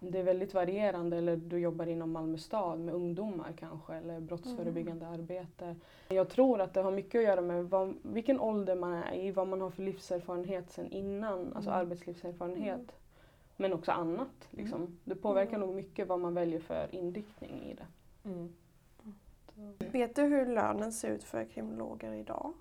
Det 0.00 0.18
är 0.18 0.22
väldigt 0.22 0.54
varierande, 0.54 1.16
eller 1.16 1.36
du 1.36 1.58
jobbar 1.58 1.86
inom 1.86 2.12
Malmö 2.12 2.38
stad 2.38 2.80
med 2.80 2.94
ungdomar 2.94 3.52
kanske, 3.58 3.94
eller 3.94 4.20
brottsförebyggande 4.20 5.06
arbete. 5.06 5.76
Jag 6.08 6.28
tror 6.28 6.60
att 6.60 6.74
det 6.74 6.80
har 6.82 6.90
mycket 6.90 7.18
att 7.18 7.24
göra 7.24 7.40
med 7.40 7.64
vad, 7.70 7.94
vilken 8.02 8.40
ålder 8.40 8.74
man 8.76 8.92
är 8.94 9.14
i, 9.14 9.30
vad 9.30 9.48
man 9.48 9.60
har 9.60 9.70
för 9.70 9.82
livserfarenhet 9.82 10.70
sen 10.70 10.90
innan, 10.90 11.52
alltså 11.54 11.70
Mm. 11.70 11.80
arbetslivserfarenhet. 11.80 12.92
Men 13.56 13.72
också 13.72 13.92
annat. 13.92 14.48
Liksom. 14.50 14.98
Det 15.04 15.14
påverkar 15.14 15.58
nog 15.58 15.74
mycket 15.74 16.08
vad 16.08 16.20
man 16.20 16.34
väljer 16.34 16.60
för 16.60 16.88
inriktning 16.94 17.62
i 17.62 17.74
det. 17.74 17.86
Mm. 18.28 18.52
Vet 19.78 20.16
du 20.16 20.22
hur 20.22 20.46
lönen 20.46 20.92
ser 20.92 21.10
ut 21.10 21.24
för 21.24 21.44
kriminologer 21.44 22.12
idag? 22.12 22.52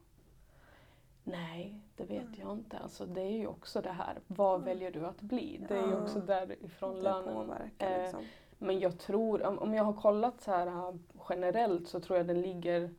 Nej, 1.27 1.79
det 1.95 2.03
vet 2.03 2.37
jag 2.37 2.51
inte. 2.51 2.77
Alltså, 2.77 3.05
det 3.05 3.21
är 3.21 3.37
ju 3.37 3.47
också 3.47 3.81
det 3.81 3.91
här, 3.91 4.19
vad 4.27 4.63
väljer 4.63 4.91
du 4.91 5.05
att 5.05 5.21
bli? 5.21 5.65
Det 5.67 5.77
är 5.77 5.87
ju 5.87 5.95
också 6.01 6.19
därifrån 6.19 6.95
det 6.95 7.01
lönen 7.01 7.33
påverkar 7.33 7.91
eh, 7.91 8.01
liksom. 8.01 8.23
Men 8.57 8.79
jag 8.79 8.99
tror, 8.99 9.43
om, 9.45 9.59
om 9.59 9.73
jag 9.73 9.83
har 9.83 9.93
kollat 9.93 10.41
så 10.41 10.51
här 10.51 10.67
äh, 10.67 10.95
generellt 11.29 11.87
så 11.87 11.99
tror 11.99 12.17
jag 12.17 12.27
den 12.27 12.41
ligger 12.41 12.93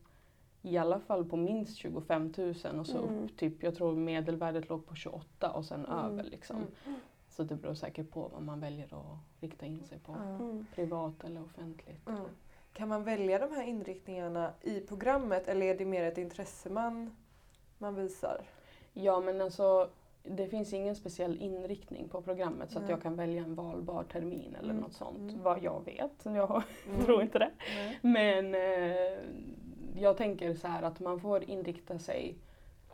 i 0.62 0.78
alla 0.78 1.00
fall 1.00 1.24
på 1.24 1.36
minst 1.36 1.76
25 1.76 2.32
000 2.36 2.54
och 2.78 2.86
så 2.86 2.98
Mm. 2.98 3.24
upp 3.24 3.36
typ, 3.36 3.62
jag 3.62 3.74
tror 3.74 3.94
medelvärdet 3.94 4.68
låg 4.68 4.86
på 4.86 4.94
28 4.94 5.50
och 5.50 5.64
sen 5.64 5.86
Mm. 5.86 5.98
över 5.98 6.22
liksom. 6.22 6.56
Mm. 6.56 7.00
Så 7.28 7.42
det 7.42 7.54
beror 7.54 7.74
säkert 7.74 8.10
på 8.10 8.28
vad 8.32 8.42
man 8.42 8.60
väljer 8.60 8.84
att 8.86 9.18
rikta 9.40 9.66
in 9.66 9.84
sig 9.84 9.98
på. 9.98 10.12
Mm. 10.12 10.66
Privat 10.74 11.24
eller 11.24 11.42
offentligt. 11.42 12.08
Mm. 12.08 12.20
Kan 12.72 12.88
man 12.88 13.04
välja 13.04 13.38
de 13.38 13.54
här 13.54 13.62
inriktningarna 13.62 14.52
i 14.60 14.80
programmet 14.80 15.48
eller 15.48 15.66
är 15.66 15.78
det 15.78 15.84
mer 15.84 16.02
ett 16.04 16.18
intresse 16.18 16.70
man, 16.70 17.16
man 17.78 17.94
visar? 17.94 18.40
Ja 18.92 19.20
men 19.20 19.40
alltså 19.40 19.88
det 20.22 20.46
finns 20.48 20.72
ingen 20.72 20.96
speciell 20.96 21.36
inriktning 21.42 22.08
på 22.08 22.22
programmet 22.22 22.70
så 22.70 22.78
att 22.78 22.88
jag 22.88 23.02
kan 23.02 23.16
välja 23.16 23.42
en 23.42 23.54
valbar 23.54 24.04
termin 24.04 24.54
eller 24.58 24.70
Mm. 24.70 24.82
något 24.82 24.92
sånt. 24.92 25.18
Mm. 25.18 25.42
Vad 25.42 25.62
jag 25.62 25.84
vet. 25.84 26.12
Jag 26.24 26.62
Mm. 26.88 27.04
tror 27.04 27.22
inte 27.22 27.38
det. 27.38 27.50
Nej. 27.76 27.98
Men 28.02 28.54
eh, 28.54 29.18
jag 30.02 30.16
tänker 30.16 30.54
så 30.54 30.68
här 30.68 30.82
att 30.82 31.00
man 31.00 31.20
får 31.20 31.44
inrikta 31.50 31.98
sig 31.98 32.34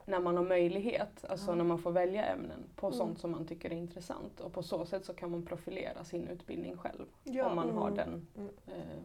när 0.06 0.20
man 0.20 0.36
har 0.36 0.44
möjlighet, 0.44 1.24
alltså 1.28 1.54
när 1.54 1.64
man 1.64 1.78
får 1.78 1.92
välja 1.92 2.24
ämnen 2.24 2.64
på 2.76 2.86
Mm. 2.86 2.98
sånt 2.98 3.18
som 3.18 3.30
man 3.30 3.46
tycker 3.46 3.70
är 3.70 3.76
intressant. 3.76 4.40
Och 4.40 4.52
på 4.52 4.62
så 4.62 4.84
sätt 4.84 5.04
så 5.04 5.14
kan 5.14 5.30
man 5.30 5.46
profilera 5.46 6.04
sin 6.04 6.28
utbildning 6.28 6.76
själv 6.76 7.04
Ja. 7.24 7.46
om 7.50 7.56
man 7.56 7.70
har 7.70 7.88
Mm. 7.88 7.96
den 7.96 8.26
Mm. 8.36 8.50
eh, 8.66 8.98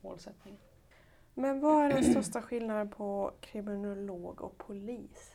målsättningen. 0.00 0.60
Men 1.34 1.60
vad 1.60 1.84
är 1.84 1.88
den 1.88 2.04
största 2.04 2.42
skillnaden 2.42 2.88
på 2.88 3.30
kriminolog 3.40 4.42
och 4.42 4.58
polis? 4.58 5.32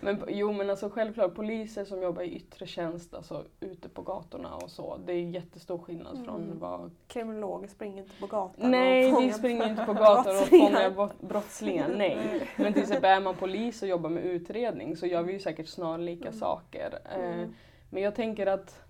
Men, 0.00 0.24
jo 0.28 0.52
men 0.52 0.70
alltså 0.70 0.90
självklart 0.90 1.34
poliser 1.34 1.84
som 1.84 2.02
jobbar 2.02 2.22
i 2.22 2.36
yttre 2.36 2.66
tjänst, 2.66 3.14
alltså 3.14 3.44
ute 3.60 3.88
på 3.88 4.02
gatorna 4.02 4.54
och 4.56 4.70
så. 4.70 4.96
Det 5.06 5.12
är 5.12 5.20
jättestor 5.22 5.78
skillnad 5.78 6.12
Mm. 6.14 6.24
från 6.24 6.58
vad... 6.58 6.90
Kriminologer 7.06 7.68
springer 7.68 8.02
inte 8.02 8.14
på 8.20 8.26
gatan 8.26 8.70
Nej, 8.70 9.12
och 9.14 9.22
vi 9.22 9.32
springer 9.32 9.68
inte 9.70 9.84
på 9.84 9.92
gator 9.92 10.30
och 10.42 10.46
fångar 10.48 10.90
brott- 10.90 11.20
brottslingar, 11.20 11.88
nej. 11.96 12.18
Men 12.56 12.72
till 12.72 12.82
exempel 12.82 13.04
är 13.10 13.20
man 13.20 13.34
polis 13.36 13.82
och 13.82 13.88
jobbar 13.88 14.10
med 14.10 14.24
utredning 14.24 14.96
så 14.96 15.06
gör 15.06 15.22
vi 15.22 15.32
ju 15.32 15.40
säkert 15.40 15.68
snarlika 15.68 16.28
Mm. 16.28 16.40
saker. 16.40 16.98
Eh, 17.14 17.24
Mm. 17.24 17.54
Men 17.90 18.02
jag 18.02 18.14
tänker 18.14 18.46
att 18.46 18.80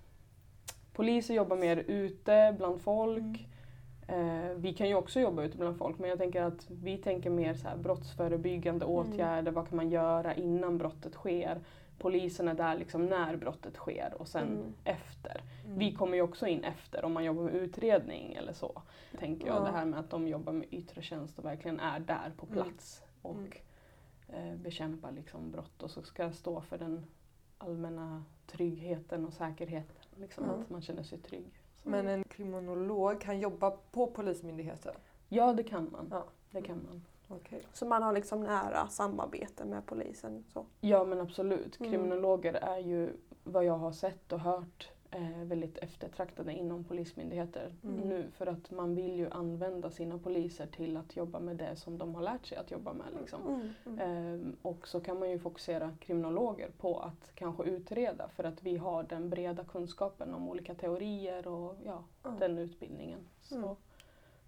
poliser 0.92 1.34
jobbar 1.34 1.56
mer 1.56 1.76
ute 1.76 2.54
bland 2.58 2.80
folk. 2.80 3.46
Mm. 4.08 4.50
Eh, 4.50 4.56
vi 4.56 4.72
kan 4.74 4.88
ju 4.88 4.94
också 4.94 5.20
jobba 5.20 5.42
ute 5.42 5.56
bland 5.56 5.78
folk 5.78 5.98
men 5.98 6.10
jag 6.10 6.18
tänker 6.18 6.42
att 6.42 6.70
vi 6.70 6.98
tänker 6.98 7.30
mer 7.30 7.54
så 7.54 7.68
här 7.68 7.76
brottsförebyggande 7.76 8.84
Mm. 8.84 8.96
åtgärder. 8.96 9.52
Vad 9.52 9.68
kan 9.68 9.76
man 9.76 9.90
göra 9.90 10.34
innan 10.34 10.78
brottet 10.78 11.12
sker? 11.14 11.60
Polisen 11.98 12.48
är 12.48 12.54
där 12.54 12.76
liksom 12.78 13.06
när 13.06 13.36
brottet 13.36 13.74
sker 13.76 14.14
och 14.18 14.28
sen 14.28 14.48
Mm. 14.48 14.74
efter. 14.84 15.42
Mm. 15.64 15.78
Vi 15.78 15.92
kommer 15.92 16.14
ju 16.16 16.22
också 16.22 16.46
in 16.46 16.64
efter 16.64 17.04
om 17.04 17.12
man 17.12 17.24
jobbar 17.24 17.42
med 17.42 17.54
utredning 17.54 18.34
eller 18.34 18.52
så. 18.52 18.82
Tänker 19.18 19.46
jag 19.46 19.56
Ja. 19.56 19.60
det 19.60 19.70
här 19.70 19.84
med 19.84 20.00
att 20.00 20.10
de 20.10 20.28
jobbar 20.28 20.52
med 20.52 20.66
yttre 20.70 21.02
tjänst 21.02 21.38
och 21.38 21.44
verkligen 21.44 21.80
är 21.80 22.00
där 22.00 22.32
på 22.36 22.46
Mm. 22.46 22.54
plats 22.64 23.02
och 23.22 23.36
Mm. 23.36 23.52
eh, 24.52 24.56
bekämpar 24.56 25.12
liksom 25.12 25.50
brott 25.50 25.82
och 25.82 25.90
så 25.90 26.02
ska 26.02 26.32
stå 26.32 26.60
för 26.60 26.78
den 26.78 27.06
allmänna 27.58 28.24
tryggheten 28.46 29.26
och 29.26 29.32
säkerheten. 29.32 29.96
Liksom 30.16 30.44
Mm. 30.44 30.60
att 30.60 30.70
man 30.70 30.82
känner 30.82 31.02
sig 31.02 31.18
trygg. 31.18 31.50
Men 31.86 32.08
en 32.08 32.24
kriminolog 32.24 33.20
kan 33.20 33.40
jobba 33.40 33.70
på 33.70 34.06
Polismyndigheten? 34.06 34.94
Ja, 35.28 35.52
det 35.52 35.62
kan 35.62 35.88
man. 35.92 36.08
Ja. 36.10 36.24
Det 36.50 36.62
kan 36.62 36.86
man. 36.86 37.02
Okej. 37.28 37.62
Så 37.72 37.86
man 37.86 38.02
har 38.02 38.12
liksom 38.12 38.40
nära 38.40 38.88
samarbete 38.88 39.64
med 39.64 39.86
polisen. 39.86 40.44
Så. 40.52 40.66
Ja, 40.80 41.04
men 41.04 41.20
absolut. 41.20 41.80
Mm. 41.80 41.92
Kriminologer 41.92 42.54
är 42.54 42.78
ju 42.78 43.12
vad 43.44 43.64
jag 43.64 43.78
har 43.78 43.92
sett 43.92 44.32
och 44.32 44.40
hört 44.40 44.90
eh, 45.16 45.44
väldigt 45.44 45.78
eftertraktade 45.78 46.52
inom 46.52 46.84
polismyndigheter 46.84 47.72
Mm. 47.84 48.00
nu 48.08 48.30
för 48.30 48.46
att 48.46 48.70
man 48.70 48.94
vill 48.94 49.14
ju 49.16 49.30
använda 49.30 49.90
sina 49.90 50.18
poliser 50.18 50.66
till 50.66 50.96
att 50.96 51.16
jobba 51.16 51.40
med 51.40 51.56
det 51.56 51.76
som 51.76 51.98
de 51.98 52.14
har 52.14 52.22
lärt 52.22 52.46
sig 52.46 52.58
att 52.58 52.70
jobba 52.70 52.92
med. 52.92 53.06
Liksom. 53.20 53.40
Mm. 53.48 53.70
Mm. 53.86 53.98
Ehm, 54.00 54.56
och 54.62 54.88
så 54.88 55.00
kan 55.00 55.18
man 55.18 55.30
ju 55.30 55.38
fokusera 55.38 55.90
kriminologer 56.00 56.70
på 56.78 56.98
att 57.00 57.30
kanske 57.34 57.62
utreda 57.64 58.28
för 58.28 58.44
att 58.44 58.62
vi 58.62 58.76
har 58.76 59.02
den 59.02 59.30
breda 59.30 59.64
kunskapen 59.64 60.34
om 60.34 60.48
olika 60.48 60.74
teorier 60.74 61.46
och 61.48 61.76
ja, 61.84 62.04
Ja. 62.22 62.30
den 62.38 62.58
utbildningen. 62.58 63.20
Så 63.42 63.56
Mm. 63.56 63.76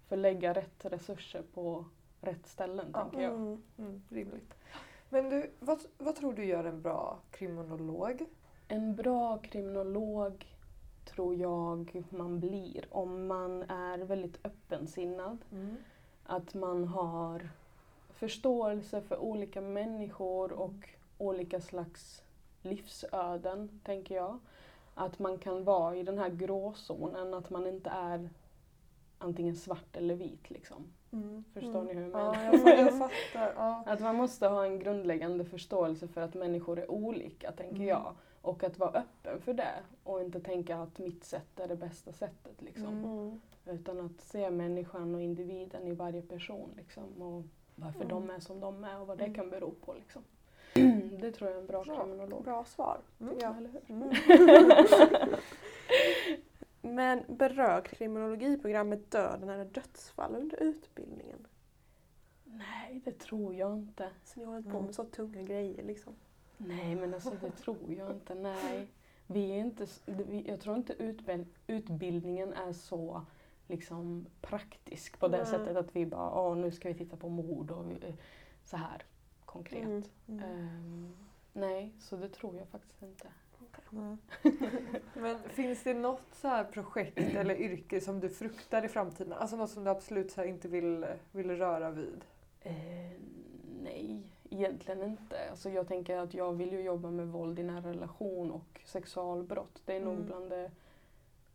förlägga 0.07 0.53
rätt 0.53 0.85
resurser 0.85 1.41
på 1.53 1.85
rätt 2.21 2.47
ställen 2.47 2.85
Ja. 2.93 3.01
tänker 3.01 3.21
jag. 3.21 3.33
Mm. 3.33 3.61
Mm, 3.77 4.01
rimligt. 4.09 4.53
Men 5.09 5.29
du, 5.29 5.51
vad, 5.59 5.79
vad 5.97 6.15
tror 6.15 6.33
du 6.33 6.45
gör 6.45 6.63
en 6.63 6.81
bra 6.81 7.19
kriminolog? 7.31 8.25
En 8.67 8.95
bra 8.95 9.37
kriminolog 9.37 10.45
tror 11.15 11.35
jag 11.35 12.03
man 12.09 12.39
blir 12.39 12.85
om 12.91 13.27
man 13.27 13.61
är 13.63 13.97
väldigt 13.97 14.39
öppensinnad. 14.45 15.37
Mm. 15.51 15.75
Att 16.23 16.53
man 16.53 16.83
har 16.87 17.49
förståelse 18.09 19.01
för 19.01 19.17
olika 19.17 19.61
människor 19.61 20.51
och 20.51 20.89
olika 21.17 21.61
slags 21.61 22.23
livsöden, 22.61 23.79
tänker 23.83 24.15
jag. 24.15 24.39
Att 24.95 25.19
man 25.19 25.37
kan 25.37 25.63
vara 25.63 25.95
i 25.95 26.03
den 26.03 26.17
här 26.17 26.29
gråzonen, 26.29 27.33
att 27.33 27.49
man 27.49 27.67
inte 27.67 27.89
är 27.89 28.29
antingen 29.17 29.55
svart 29.55 29.95
eller 29.95 30.15
vit. 30.15 30.49
Liksom. 30.49 30.87
Mm. 31.11 31.43
Förstår 31.53 31.83
ni 31.83 31.93
hur 31.93 32.01
jag 32.01 32.11
menar? 32.11 32.35
Ja, 32.35 32.53
jag, 32.53 32.79
jag 32.79 32.97
fattar. 32.97 33.53
Ja. 33.55 33.83
Att 33.85 33.99
man 33.99 34.15
måste 34.15 34.47
ha 34.47 34.65
en 34.65 34.79
grundläggande 34.79 35.45
förståelse 35.45 36.07
för 36.07 36.21
att 36.21 36.33
människor 36.33 36.79
är 36.79 36.91
olika, 36.91 37.51
tänker 37.51 37.75
Mm. 37.75 37.87
jag. 37.87 38.15
Och 38.41 38.63
att 38.63 38.77
vara 38.79 38.91
öppen 38.91 39.41
för 39.41 39.53
det 39.53 39.73
och 40.03 40.21
inte 40.21 40.39
tänka 40.39 40.77
att 40.77 40.99
mitt 40.99 41.23
sätt 41.23 41.59
är 41.59 41.67
det 41.67 41.75
bästa 41.75 42.13
sättet. 42.13 42.61
Liksom. 42.61 42.85
Mm. 43.03 43.39
Utan 43.65 43.99
att 44.05 44.21
se 44.21 44.49
människan 44.51 45.15
och 45.15 45.21
individen 45.21 45.87
i 45.87 45.93
varje 45.93 46.21
person 46.21 46.69
liksom, 46.77 47.21
och 47.21 47.43
varför 47.75 47.99
Mm. 48.03 48.09
de 48.09 48.29
är 48.29 48.39
som 48.39 48.59
de 48.59 48.83
är 48.83 48.99
och 48.99 49.07
vad 49.07 49.17
det 49.17 49.23
Mm. 49.23 49.35
kan 49.35 49.49
bero 49.49 49.71
på. 49.71 49.93
Liksom. 49.93 50.23
Det 51.21 51.31
tror 51.31 51.49
jag 51.49 51.57
är 51.57 51.61
en 51.61 51.67
bra 51.67 51.83
Bra. 51.83 52.03
kriminolog. 52.03 52.43
Bra 52.43 52.65
svar, 52.65 52.97
Mm. 53.19 53.35
hur? 53.55 53.81
Mm. 53.87 54.11
Men 56.81 57.23
berör 57.27 57.81
kriminologiprogrammet 57.81 59.11
döden 59.11 59.49
eller 59.49 59.65
dödsfall 59.65 60.35
under 60.35 60.63
utbildningen? 60.63 61.47
Nej, 62.43 63.01
det 63.05 63.11
tror 63.19 63.55
jag 63.55 63.73
inte. 63.77 64.09
Så 64.23 64.39
ni 64.39 64.45
håller 64.45 64.61
på 64.61 64.69
Mm. 64.69 64.85
med 64.85 64.95
så 64.95 65.03
tunga 65.03 65.41
grejer 65.41 65.83
liksom. 65.83 66.13
Nej, 66.61 66.95
men 66.95 67.13
alltså 67.13 67.31
det 67.41 67.51
tror 67.51 67.93
jag 67.97 68.11
inte. 68.11 68.35
Nej. 68.35 68.87
Vi 69.27 69.51
är 69.51 69.59
inte, 69.59 69.87
jag 70.45 70.59
tror 70.59 70.75
inte 70.75 70.93
utbild, 70.93 71.45
utbildningen 71.67 72.53
är 72.53 72.73
så 72.73 73.25
liksom 73.67 74.25
praktisk 74.41 75.19
på 75.19 75.27
det 75.27 75.37
Nej. 75.37 75.45
sättet 75.45 75.77
att 75.77 75.95
vi 75.95 76.05
bara, 76.05 76.41
åh 76.41 76.57
nu 76.57 76.71
ska 76.71 76.89
vi 76.89 76.95
titta 76.95 77.17
på 77.17 77.29
mord 77.29 77.71
och 77.71 77.91
eh, 77.91 78.13
så 78.63 78.77
här 78.77 79.03
konkret. 79.45 79.83
Mm. 79.83 80.03
Mm. 80.27 80.43
Ehm, 80.43 81.15
nej, 81.53 81.93
så 81.99 82.15
det 82.15 82.29
tror 82.29 82.57
jag 82.57 82.67
faktiskt 82.67 83.01
inte. 83.01 83.27
Men 85.13 85.39
finns 85.49 85.83
det 85.83 85.93
något 85.93 86.35
så 86.35 86.47
här 86.47 86.63
projekt 86.63 87.17
eller 87.17 87.55
yrke 87.55 88.01
som 88.01 88.19
du 88.19 88.29
fruktar 88.29 88.85
i 88.85 88.87
framtiden? 88.87 89.33
Alltså 89.33 89.55
något 89.55 89.69
som 89.69 89.83
du 89.83 89.89
absolut 89.89 90.31
så 90.31 90.43
inte 90.43 90.67
vill, 90.67 91.05
vill 91.31 91.51
röra 91.51 91.91
vid? 91.91 92.25
Eh, 92.61 92.73
nej, 93.83 94.23
egentligen 94.49 95.03
inte. 95.03 95.49
Alltså 95.49 95.69
jag 95.69 95.87
tänker 95.87 96.17
att 96.17 96.33
jag 96.33 96.53
vill 96.53 96.71
ju 96.71 96.81
jobba 96.81 97.11
med 97.11 97.27
våld 97.27 97.59
i 97.59 97.63
nära 97.63 97.89
relation 97.89 98.51
och 98.51 98.81
sexualbrott. 98.85 99.81
Det 99.85 99.95
är 99.95 99.99
nog 100.01 100.13
Mm. 100.13 100.25
bland 100.25 100.49
det 100.49 100.71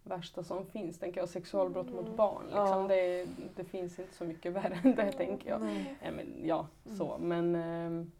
värsta 0.03 0.45
som 0.45 0.67
finns, 0.67 0.99
tänker 0.99 1.21
jag. 1.21 1.29
Sexualbrott 1.29 1.87
Mm. 1.91 2.05
mot 2.05 2.17
barn. 2.17 2.43
Liksom. 2.45 2.67
Ja. 2.83 2.89
Det, 2.89 3.27
det 3.57 3.65
finns 3.65 3.99
inte 3.99 4.15
så 4.15 4.25
mycket 4.25 4.53
värre 4.53 4.81
än 4.85 4.95
det, 4.95 5.13
tänker 5.13 5.51
jag. 5.51 5.61
Nej. 5.63 5.97
Ja, 6.05 6.11
men, 6.11 6.27
ja 6.47 6.67
Mm. 6.85 6.97
så. 6.99 7.19
Men, 7.21 7.55
ehm, 7.55 8.13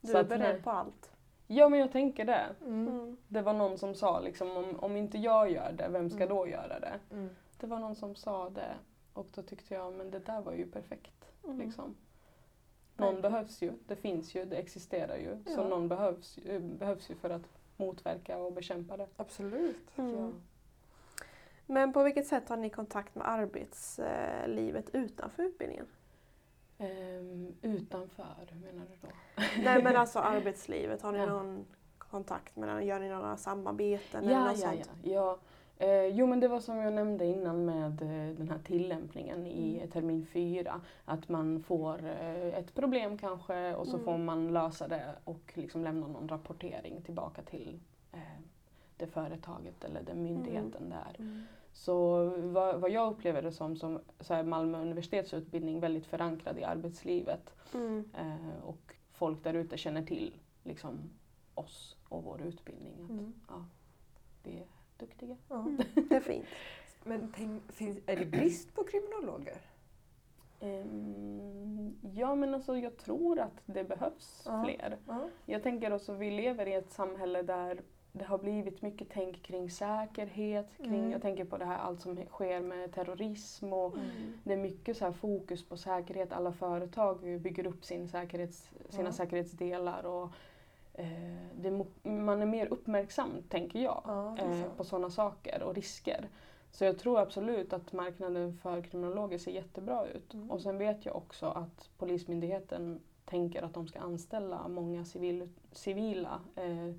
Du 0.00 0.08
så 0.08 0.16
är 0.16 0.20
att, 0.20 0.28
beredd 0.28 0.54
nej. 0.54 0.62
på 0.62 0.70
allt. 0.70 1.10
Ja, 1.46 1.68
men 1.68 1.80
jag 1.80 1.92
tänker 1.92 2.24
det. 2.24 2.46
Mm. 2.66 2.88
Mm. 2.88 3.16
Det 3.28 3.42
var 3.42 3.52
någon 3.52 3.78
som 3.78 3.94
sa 3.94 4.20
liksom, 4.20 4.56
om, 4.56 4.80
om 4.80 4.96
inte 4.96 5.18
jag 5.18 5.50
gör 5.50 5.72
det, 5.72 5.88
vem 5.88 6.10
ska 6.10 6.24
Mm. 6.24 6.36
då 6.36 6.46
göra 6.48 6.80
det? 6.80 6.98
Mm. 7.10 7.28
Det 7.60 7.66
var 7.66 7.78
någon 7.78 7.94
som 7.96 8.14
sa 8.14 8.50
det 8.50 8.74
och 9.12 9.26
då 9.34 9.42
tyckte 9.42 9.74
jag, 9.74 9.92
men 9.92 10.10
det 10.10 10.18
där 10.18 10.40
var 10.40 10.52
ju 10.52 10.66
perfekt. 10.66 11.24
Mm. 11.44 11.58
Liksom. 11.58 11.94
Någon 12.96 13.14
Verkligen. 13.14 13.32
behövs 13.32 13.62
ju, 13.62 13.72
det 13.86 13.96
finns 13.96 14.34
ju, 14.34 14.44
det 14.44 14.56
existerar 14.56 15.16
ju. 15.16 15.36
Så 15.46 15.60
Ja. 15.60 15.68
någon 15.68 15.88
behövs, 15.88 16.38
ju- 16.44 16.60
behövs 16.60 17.10
ju 17.10 17.14
för 17.14 17.30
att 17.30 17.42
motverka 17.76 18.38
och 18.38 18.52
bekämpa 18.52 18.96
det. 18.96 19.06
Absolut. 19.16 19.98
Mm. 19.98 20.16
Ja. 20.16 20.30
Men 21.66 21.92
på 21.92 22.02
vilket 22.02 22.26
sätt 22.26 22.48
har 22.48 22.56
ni 22.56 22.70
kontakt 22.70 23.14
med 23.14 23.28
arbetslivet 23.28 24.90
utanför 24.94 25.42
utbildningen? 25.42 25.86
Ehm, 26.78 27.54
utanför, 27.62 28.48
hur 28.50 28.60
menar 28.72 28.86
du 28.90 28.96
då? 29.08 29.08
Nej 29.64 29.82
men 29.82 29.96
alltså 29.96 30.18
arbetslivet, 30.18 31.02
har 31.02 31.12
ni 31.12 31.18
Ja. 31.18 31.26
någon 31.26 31.64
kontakt 31.98 32.56
med 32.56 32.68
den? 32.68 32.86
Gör 32.86 33.00
ni 33.00 33.08
några 33.08 33.36
samarbeten 33.36 34.24
eller 34.24 34.32
Ja, 34.34 34.44
något 34.44 34.58
ja, 34.58 34.70
sånt? 34.70 34.90
ja. 35.02 35.12
ja. 35.12 35.38
Eh, 35.82 36.06
jo 36.06 36.26
men 36.26 36.40
det 36.40 36.48
var 36.48 36.60
som 36.60 36.76
jag 36.76 36.92
nämnde 36.92 37.26
innan 37.26 37.64
med 37.64 38.02
eh, 38.02 38.36
den 38.36 38.48
här 38.50 38.58
tillämpningen 38.58 39.46
i 39.46 39.76
Mm. 39.76 39.90
termin 39.90 40.26
fyra. 40.26 40.80
Att 41.04 41.28
man 41.28 41.60
får 41.62 42.04
eh, 42.06 42.46
ett 42.58 42.74
problem 42.74 43.18
kanske 43.18 43.74
och 43.74 43.86
så 43.86 43.94
Mm. 43.94 44.04
får 44.04 44.18
man 44.18 44.52
lösa 44.52 44.88
det 44.88 45.14
och 45.24 45.52
liksom 45.54 45.84
lämna 45.84 46.06
någon 46.06 46.28
rapportering 46.28 47.02
tillbaka 47.02 47.42
till 47.42 47.80
eh, 48.12 48.18
det 48.96 49.06
företaget 49.06 49.84
eller 49.84 50.02
den 50.02 50.22
myndigheten 50.22 50.88
där. 50.90 51.16
Mm. 51.18 51.42
Så 51.72 52.24
vad, 52.38 52.80
vad 52.80 52.90
jag 52.90 53.12
upplever 53.12 53.42
det 53.42 53.52
som, 53.52 53.76
som 53.76 54.00
så 54.20 54.34
är 54.34 54.42
Malmö 54.42 54.80
universitetsutbildning 54.80 55.80
väldigt 55.80 56.06
förankrad 56.06 56.58
i 56.58 56.64
arbetslivet. 56.64 57.54
Mm. 57.74 58.10
Eh, 58.18 58.64
och 58.64 58.94
folk 59.12 59.44
där 59.44 59.54
ute 59.54 59.76
känner 59.78 60.02
till 60.02 60.34
liksom, 60.64 60.98
oss 61.54 61.96
och 62.08 62.24
vår 62.24 62.42
utbildning. 62.42 62.94
Att, 63.04 63.10
Mm. 63.10 63.32
ja, 63.48 63.64
vi 64.42 64.50
är 64.58 64.64
duktiga. 65.06 65.36
Ja. 65.48 65.60
Mm. 65.60 65.76
Det 66.08 66.14
är 66.16 66.20
fint. 66.20 66.46
Men 67.04 67.32
tänk, 67.36 67.72
finns, 67.72 67.98
är 68.06 68.16
det 68.16 68.26
brist 68.26 68.74
på 68.74 68.84
kriminologer? 68.84 69.56
Ehm, 70.60 71.96
ja 72.14 72.34
men 72.34 72.54
alltså 72.54 72.76
jag 72.76 72.96
tror 72.96 73.38
att 73.40 73.62
det 73.66 73.84
behövs 73.84 74.42
Ja. 74.46 74.64
fler. 74.64 74.98
Ja. 75.06 75.28
Jag 75.46 75.62
tänker 75.62 75.92
också 75.92 76.12
vi 76.14 76.30
lever 76.30 76.66
i 76.68 76.74
ett 76.74 76.90
samhälle 76.92 77.42
där 77.42 77.80
det 78.12 78.24
har 78.24 78.38
blivit 78.38 78.82
mycket 78.82 79.08
tänk 79.10 79.42
kring 79.42 79.70
säkerhet. 79.70 80.76
Kring, 80.76 80.94
Mm. 80.94 81.10
Jag 81.10 81.22
tänker 81.22 81.44
på 81.44 81.56
det 81.58 81.64
här 81.64 81.78
allt 81.78 82.00
som 82.00 82.16
sker 82.26 82.60
med 82.60 82.92
terrorism 82.94 83.72
och 83.72 83.94
Mm. 83.94 84.06
det 84.44 84.52
är 84.52 84.56
mycket 84.56 84.96
så 84.96 85.04
här 85.04 85.12
fokus 85.12 85.64
på 85.68 85.76
säkerhet. 85.76 86.32
Alla 86.32 86.52
företag 86.52 87.40
bygger 87.40 87.66
upp 87.66 87.84
sin 87.84 88.08
säkerhets, 88.08 88.70
sina 88.88 89.08
Ja. 89.08 89.12
säkerhetsdelar. 89.12 90.06
Och, 90.06 90.28
det, 91.54 91.68
är 91.68 91.72
mo- 91.72 92.08
man 92.20 92.42
är 92.42 92.46
mer 92.46 92.66
uppmärksam, 92.66 93.42
tänker 93.48 93.78
jag, 93.78 94.02
Ja, 94.06 94.36
det 94.38 94.44
eh, 94.44 94.72
på 94.76 94.84
sådana 94.84 95.10
saker 95.10 95.62
och 95.62 95.74
risker. 95.74 96.28
Så 96.70 96.84
jag 96.84 96.98
tror 96.98 97.18
absolut 97.20 97.72
att 97.72 97.92
marknaden 97.92 98.56
för 98.56 98.82
kriminologer 98.82 99.38
ser 99.38 99.50
jättebra 99.52 100.06
ut. 100.06 100.34
Mm. 100.34 100.50
Och 100.50 100.60
sen 100.60 100.78
vet 100.78 101.06
jag 101.06 101.16
också 101.16 101.46
att 101.46 101.90
Polismyndigheten 101.98 103.00
tänker 103.24 103.62
att 103.62 103.74
de 103.74 103.88
ska 103.88 104.00
anställa 104.00 104.68
många 104.68 105.04
civil, 105.04 105.48
civila 105.72 106.40
eh, 106.56 106.90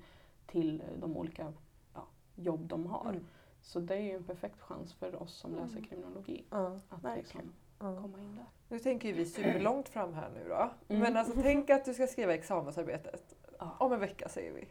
till 0.46 0.82
de 1.00 1.16
olika 1.16 1.52
ja, 1.94 2.06
jobb 2.34 2.60
de 2.68 2.86
har. 2.86 3.10
Mm. 3.10 3.24
Så 3.62 3.80
det 3.80 3.94
är 3.94 4.00
ju 4.00 4.16
en 4.16 4.24
perfekt 4.24 4.60
chans 4.60 4.94
för 4.94 5.22
oss 5.22 5.34
som 5.34 5.54
läser 5.54 5.76
Mm. 5.76 5.84
kriminologi 5.84 6.44
Ja. 6.50 6.78
att 6.88 7.16
liksom 7.16 7.40
Ja. 7.78 7.96
komma 8.02 8.18
in 8.20 8.36
där. 8.36 8.44
Nu 8.68 8.78
tänker 8.78 9.08
ju 9.08 9.14
vi 9.14 9.26
superlångt 9.26 9.88
fram 9.88 10.14
här 10.14 10.30
nu 10.34 10.48
då. 10.48 10.70
Mm. 10.88 11.02
Men 11.02 11.16
alltså 11.16 11.34
tänk 11.42 11.70
att 11.70 11.84
du 11.84 11.94
ska 11.94 12.06
skriva 12.06 12.34
examensarbetet. 12.34 13.34
Ja. 13.78 13.84
Om 13.86 13.92
en 13.92 14.00
vecka 14.00 14.28
säger 14.28 14.52
vi. 14.52 14.68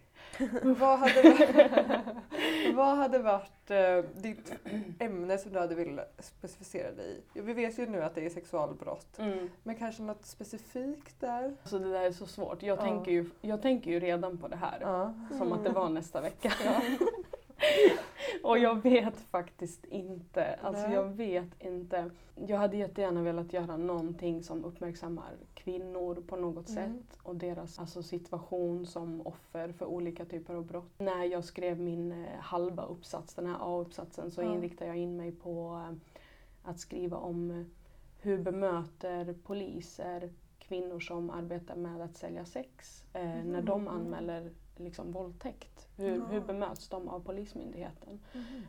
vad, 0.74 1.00
hade 1.00 1.22
varit, 1.24 2.76
vad 2.76 2.98
hade 2.98 3.20
varit 3.20 3.72
eh, 3.72 3.98
ditt 4.22 4.54
ämne 5.00 5.38
som 5.38 5.54
du 5.54 5.60
hade 5.60 5.76
velat 5.76 6.16
specificera 6.20 6.92
dig 6.92 7.24
i? 7.34 7.42
Vi 7.42 7.54
vet 7.54 7.80
ju 7.80 7.86
nu 7.86 8.04
att 8.04 8.16
det 8.16 8.26
är 8.26 8.30
sexualbrott. 8.30 9.20
Mm. 9.20 9.50
Men 9.64 9.76
kanske 9.76 10.04
något 10.04 10.26
specifikt 10.26 11.20
där? 11.20 11.56
Så 11.64 11.78
det 11.80 11.92
där 11.92 12.02
är 12.02 12.12
så 12.12 12.26
svårt. 12.26 12.64
Jag, 12.64 12.78
Ja. 12.78 12.82
tänker, 12.82 13.12
ju, 13.12 13.30
jag 13.42 13.62
tänker 13.62 13.92
ju 13.92 14.00
redan 14.00 14.38
på 14.38 14.48
det 14.48 14.56
här. 14.56 14.78
Ja. 14.82 15.14
Som 15.38 15.54
att 15.54 15.64
det 15.64 15.70
var 15.70 15.90
nästa 15.90 16.22
vecka. 16.22 16.52
Och 18.44 18.58
jag 18.60 18.82
vet 18.84 19.18
faktiskt 19.20 19.86
inte. 19.86 20.60
Alltså 20.62 20.84
Nej. 20.88 20.94
jag 20.96 21.04
vet 21.10 21.50
inte. 21.64 22.10
Jag 22.48 22.58
hade 22.58 22.78
jättegärna 22.78 23.22
velat 23.22 23.54
göra 23.54 23.78
någonting 23.78 24.44
som 24.44 24.66
uppmärksammar 24.66 25.32
kvinnor 25.54 26.16
på 26.28 26.36
något 26.36 26.70
Mm. 26.70 26.84
sätt 27.00 27.18
och 27.24 27.36
deras 27.36 27.80
alltså, 27.80 28.04
situation 28.04 28.86
som 28.86 29.28
offer 29.28 29.72
för 29.72 29.86
olika 29.86 30.26
typer 30.26 30.54
av 30.54 30.66
brott. 30.66 30.92
När 31.00 31.24
jag 31.24 31.44
skrev 31.44 31.80
min 31.80 32.12
eh, 32.12 32.40
halva 32.40 32.84
uppsats, 32.86 33.34
den 33.34 33.46
här 33.46 33.58
A-uppsatsen, 33.62 34.32
så 34.32 34.42
Ja. 34.42 34.54
inriktade 34.54 34.88
jag 34.90 34.98
in 34.98 35.18
mig 35.18 35.32
på 35.32 35.82
eh, 35.90 35.98
att 36.70 36.80
skriva 36.80 37.18
om 37.18 37.52
eh, 37.52 37.66
hur 38.22 38.38
bemöter 38.38 39.36
poliser 39.44 40.30
kvinnor 40.60 41.00
som 41.00 41.30
arbetar 41.30 41.76
med 41.76 42.02
att 42.02 42.16
sälja 42.18 42.46
sex 42.46 43.04
eh, 43.14 43.44
när 43.46 43.62
de 43.62 43.82
Mm. 43.82 43.94
anmäler 43.94 44.52
liksom, 44.78 45.12
våldtäkt. 45.12 45.73
Hur, 45.98 46.18
Ja. 46.18 46.26
hur 46.26 46.40
bemöts 46.42 46.90
de 46.90 47.10
av 47.10 47.20
Polismyndigheten? 47.20 48.20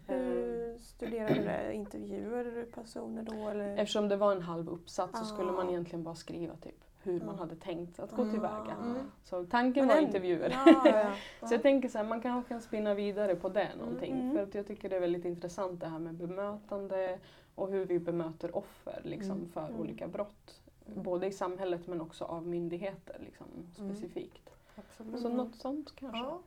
Hur 0.06 0.78
studerade 0.78 1.34
du 1.34 1.42
det? 1.44 1.74
Intervjuade 1.74 2.50
du 2.50 2.64
personer 2.64 3.22
då 3.22 3.48
eller? 3.48 3.76
Eftersom 3.76 4.08
det 4.08 4.16
var 4.16 4.32
en 4.32 4.42
halv 4.42 4.68
uppsats 4.68 5.18
så 5.18 5.24
skulle 5.24 5.48
Ah. 5.50 5.52
man 5.52 5.68
egentligen 5.70 6.02
bara 6.02 6.14
skriva 6.14 6.56
typ 6.56 6.84
hur 7.02 7.18
man 7.20 7.28
Mm. 7.28 7.38
hade 7.38 7.56
tänkt 7.56 8.00
att 8.00 8.10
gå 8.12 8.22
Mm. 8.22 8.32
tillväga. 8.34 8.76
Mm. 8.82 8.96
Så 9.24 9.44
tanken 9.44 9.86
Men 9.86 9.96
var 9.96 10.02
intervjuer. 10.02 10.50
Ja, 10.66 10.80
ja. 10.84 11.12
Så 11.48 11.54
jag 11.54 11.62
tänker 11.62 11.88
så 11.88 11.98
här, 11.98 12.04
man 12.04 12.20
kanske 12.20 12.48
kan 12.48 12.60
spinna 12.60 12.94
vidare 12.94 13.34
på 13.36 13.48
det 13.48 13.68
någonting. 13.78 14.12
Mm. 14.20 14.32
För 14.36 14.42
att 14.42 14.54
jag 14.54 14.66
tycker 14.66 14.88
det 14.88 14.96
är 14.96 15.00
väldigt 15.00 15.24
intressant 15.24 15.80
det 15.80 15.86
här 15.86 15.98
med 15.98 16.14
bemötande 16.14 17.18
och 17.54 17.68
hur 17.68 17.84
vi 17.86 17.98
bemöter 17.98 18.56
offer 18.56 19.00
liksom, 19.04 19.36
Mm. 19.36 19.48
för 19.48 19.66
Mm. 19.68 19.80
olika 19.80 20.08
brott. 20.08 20.60
Mm. 20.86 21.02
Både 21.02 21.26
i 21.26 21.32
samhället 21.32 21.86
men 21.86 22.00
också 22.00 22.24
av 22.24 22.46
myndigheter 22.46 23.16
liksom, 23.24 23.46
Mm. 23.78 23.94
specifikt. 23.94 24.50
Så 24.96 25.02
Mm. 25.26 25.36
något 25.36 25.54
sånt 25.56 25.92
kanske. 25.96 26.18
Ja. 26.18 26.40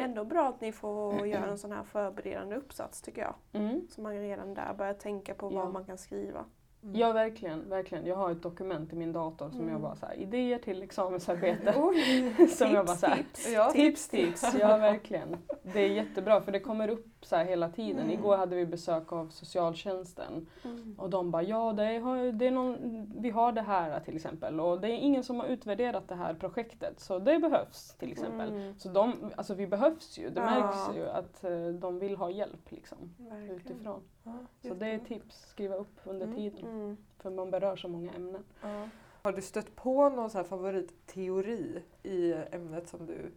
Ändå 0.00 0.24
bra 0.24 0.48
att 0.48 0.60
ni 0.60 0.72
får 0.72 1.26
göra 1.26 1.46
en 1.46 1.58
sån 1.58 1.72
här 1.72 1.82
förberedande 1.82 2.56
uppsats 2.56 3.02
tycker 3.02 3.22
jag. 3.22 3.34
Mm. 3.52 3.86
Så 3.90 4.00
man 4.02 4.12
redan 4.20 4.54
där 4.54 4.74
börjar 4.74 4.94
tänka 4.94 5.34
på 5.34 5.52
Ja. 5.52 5.58
vad 5.64 5.72
man 5.72 5.84
kan 5.84 5.98
skriva. 5.98 6.44
Mm. 6.84 6.94
Ja, 6.96 7.12
verkligen, 7.12 7.68
verkligen. 7.68 8.06
Jag 8.06 8.16
har 8.16 8.30
ett 8.30 8.42
dokument 8.42 8.92
i 8.92 8.96
min 8.96 9.12
dator 9.12 9.50
som 9.50 9.60
Mm. 9.60 9.72
jag 9.72 9.80
bara 9.80 9.96
så 9.96 10.06
här, 10.06 10.14
idéer 10.14 10.58
till 10.58 10.82
examensarbete. 10.82 11.74
Oj! 11.78 12.48
som 12.48 12.70
jag 12.70 12.86
bara 12.86 12.96
så 12.96 13.06
här, 13.06 13.16
tips. 13.16 13.52
Ja. 13.52 13.70
tips, 13.72 14.08
tips. 14.08 14.54
Ja, 14.60 14.76
verkligen. 14.76 15.36
det 15.62 15.80
är 15.80 15.88
jättebra 15.88 16.40
för 16.40 16.52
det 16.52 16.60
kommer 16.60 16.88
upp 16.88 17.06
så 17.24 17.36
här 17.36 17.44
hela 17.44 17.68
tiden. 17.68 18.02
Mm. 18.02 18.10
Igår 18.18 18.36
hade 18.36 18.56
vi 18.56 18.66
besök 18.66 19.12
av 19.12 19.28
socialtjänsten 19.28 20.46
Mm. 20.64 20.94
och 20.98 21.10
de 21.10 21.30
bara 21.30 21.42
ja, 21.42 21.72
det 21.72 21.84
är, 21.84 22.32
det 22.32 22.46
är 22.46 22.50
någon, 22.50 23.06
vi 23.18 23.30
har 23.30 23.52
det 23.52 23.60
här 23.62 24.00
till 24.00 24.16
exempel 24.16 24.60
och 24.60 24.80
det 24.80 24.88
är 24.88 24.96
ingen 24.96 25.24
som 25.24 25.40
har 25.40 25.46
utvärderat 25.46 26.08
det 26.08 26.14
här 26.14 26.34
projektet 26.34 27.00
så 27.00 27.18
det 27.18 27.38
behövs 27.38 27.94
till 27.98 28.12
exempel. 28.12 28.48
Mm. 28.50 28.78
Så 28.78 28.88
de, 28.88 29.14
alltså 29.36 29.54
vi 29.54 29.66
behövs 29.66 30.18
ju, 30.18 30.30
det 30.30 30.40
Ja. 30.40 30.44
märks 30.50 30.96
ju 30.96 31.08
att 31.08 31.44
eh, 31.44 31.66
de 31.68 31.98
vill 31.98 32.16
ha 32.16 32.30
hjälp 32.30 32.70
liksom 32.70 32.98
Verkligen. 33.18 33.56
utifrån. 33.56 34.00
Ja, 34.24 34.32
Så 34.68 34.74
det 34.74 34.86
är 34.86 34.98
tips, 34.98 35.48
skriva 35.48 35.74
upp 35.76 36.00
under 36.04 36.26
Mm. 36.26 36.36
tiden 36.36 36.66
Mm. 36.66 36.96
för 37.18 37.30
man 37.30 37.50
berör 37.50 37.76
så 37.76 37.88
många 37.88 38.12
ämnen. 38.12 38.44
Ja. 38.62 38.88
Har 39.22 39.32
du 39.32 39.42
stött 39.42 39.74
på 39.76 40.08
någon 40.08 40.30
så 40.30 40.38
här 40.38 40.44
favoritteori 40.44 41.82
i 42.02 42.32
ämnet 42.50 42.88
som 42.88 43.06
du 43.06 43.32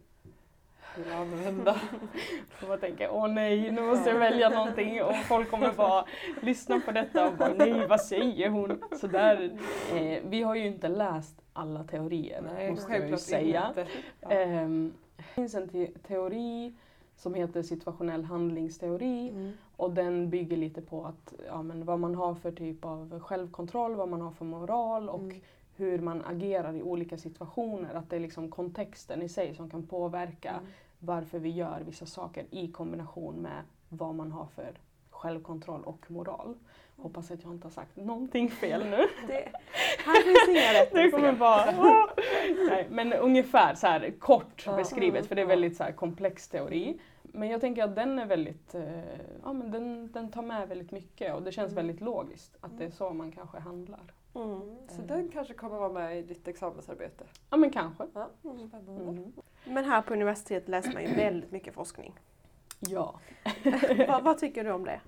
vill 0.98 1.12
använda? 1.12 1.72
Och 2.62 2.68
man 2.68 2.78
tänker, 2.78 3.08
åh 3.12 3.28
nej, 3.28 3.70
nu 3.70 3.82
måste 3.82 4.10
jag 4.10 4.18
välja 4.18 4.48
någonting 4.48 5.02
och 5.02 5.16
folk 5.16 5.50
kommer 5.50 5.72
bara 5.72 6.04
lyssna 6.42 6.80
på 6.80 6.92
detta 6.92 7.28
och 7.28 7.34
bara, 7.36 7.54
nej 7.54 7.86
vad 7.86 8.00
säger 8.00 8.48
hon? 8.48 8.82
Så 9.00 9.06
där, 9.06 9.50
eh, 9.94 10.18
vi 10.24 10.42
har 10.42 10.54
ju 10.54 10.66
inte 10.66 10.88
läst 10.88 11.42
alla 11.52 11.84
teorier, 11.84 12.70
måste 12.70 12.92
jag 12.92 13.10
ju 13.10 13.16
säga. 13.16 13.74
Ja. 14.20 14.30
Ehm, 14.30 14.92
det 15.16 15.22
finns 15.22 15.54
en 15.54 15.68
te 15.68 15.86
teori 15.86 16.74
som 17.16 17.34
heter 17.34 17.62
situationell 17.62 18.24
handlingsteori 18.24 19.28
Mm. 19.28 19.52
och 19.76 19.90
den 19.90 20.30
bygger 20.30 20.56
lite 20.56 20.82
på 20.82 21.04
att, 21.04 21.34
ja, 21.46 21.62
men 21.62 21.84
vad 21.84 22.00
man 22.00 22.14
har 22.14 22.34
för 22.34 22.52
typ 22.52 22.84
av 22.84 23.20
självkontroll, 23.20 23.94
vad 23.94 24.08
man 24.08 24.20
har 24.20 24.30
för 24.30 24.44
moral 24.44 25.08
och 25.08 25.20
Mm. 25.20 25.40
hur 25.76 25.98
man 25.98 26.22
agerar 26.24 26.72
i 26.76 26.82
olika 26.82 27.18
situationer. 27.18 27.94
Att 27.94 28.10
det 28.10 28.16
är 28.16 28.20
liksom 28.20 28.50
kontexten 28.50 29.22
i 29.22 29.28
sig 29.28 29.54
som 29.54 29.70
kan 29.70 29.86
påverka 29.86 30.50
Mm. 30.50 30.64
Varför 31.06 31.38
vi 31.38 31.50
gör 31.50 31.80
vissa 31.86 32.06
saker 32.06 32.44
i 32.50 32.68
kombination 32.72 33.34
med 33.42 33.62
vad 33.88 34.14
man 34.14 34.32
har 34.32 34.46
för 34.46 34.78
självkontroll 35.10 35.82
och 35.84 36.10
moral. 36.10 36.54
Hoppas 36.96 37.30
att 37.30 37.42
jag 37.42 37.52
inte 37.52 37.66
har 37.66 37.72
sagt 37.72 37.96
någonting 37.96 38.50
fel 38.50 38.84
nu. 38.90 38.96
Det, 39.28 39.48
här 40.04 40.22
finns 40.22 40.48
inga 40.48 40.72
rätt 40.82 40.92
Det 40.92 41.00
eller 41.00 41.10
kommer 41.10 41.32
bara... 41.32 42.06
Nej, 42.68 42.86
men 42.90 43.12
ungefär 43.12 43.74
så 43.74 43.86
här 43.86 44.10
kort 44.18 44.66
beskrivet 44.76 45.26
för 45.26 45.34
det 45.34 45.42
är 45.42 45.46
väldigt 45.46 45.76
så 45.76 45.84
här 45.84 45.92
komplex 45.92 46.48
teori. 46.48 46.98
Men 47.22 47.48
jag 47.48 47.60
tänker 47.60 47.84
att 47.84 47.94
den 47.96 48.18
är 48.18 48.26
väldigt, 48.26 48.74
eh, 48.74 49.02
ja 49.42 49.52
men 49.52 49.70
den, 49.70 50.12
den 50.12 50.30
tar 50.30 50.42
med 50.42 50.68
väldigt 50.68 50.90
mycket 50.90 51.34
och 51.34 51.42
det 51.42 51.52
känns 51.52 51.72
Mm. 51.72 51.86
väldigt 51.86 52.00
logiskt 52.00 52.56
att 52.60 52.78
det 52.78 52.84
är 52.84 52.90
så 52.90 53.10
man 53.10 53.32
kanske 53.32 53.58
handlar. 53.58 54.00
Mm. 54.34 54.52
Mm. 54.52 54.76
Så 54.88 55.02
den 55.02 55.28
kanske 55.28 55.54
kommer 55.54 55.78
vara 55.78 55.92
med 55.92 56.18
i 56.18 56.22
ditt 56.22 56.48
examensarbete? 56.48 57.24
Ja 57.50 57.56
men 57.56 57.70
kanske. 57.70 58.06
Ja, 58.14 58.28
Mm. 58.44 58.68
spännande. 58.68 59.02
Mm. 59.02 59.32
Men 59.66 59.84
här 59.84 60.02
på 60.02 60.12
universitetet 60.14 60.68
läser 60.68 60.92
man 60.92 61.02
ju 61.02 61.08
väldigt 61.16 61.50
mycket 61.52 61.74
forskning. 61.74 62.14
Ja. 62.80 63.20
vad, 64.08 64.24
vad 64.24 64.38
tycker 64.38 64.64
du 64.64 64.70
om 64.72 64.84
det? 64.84 65.00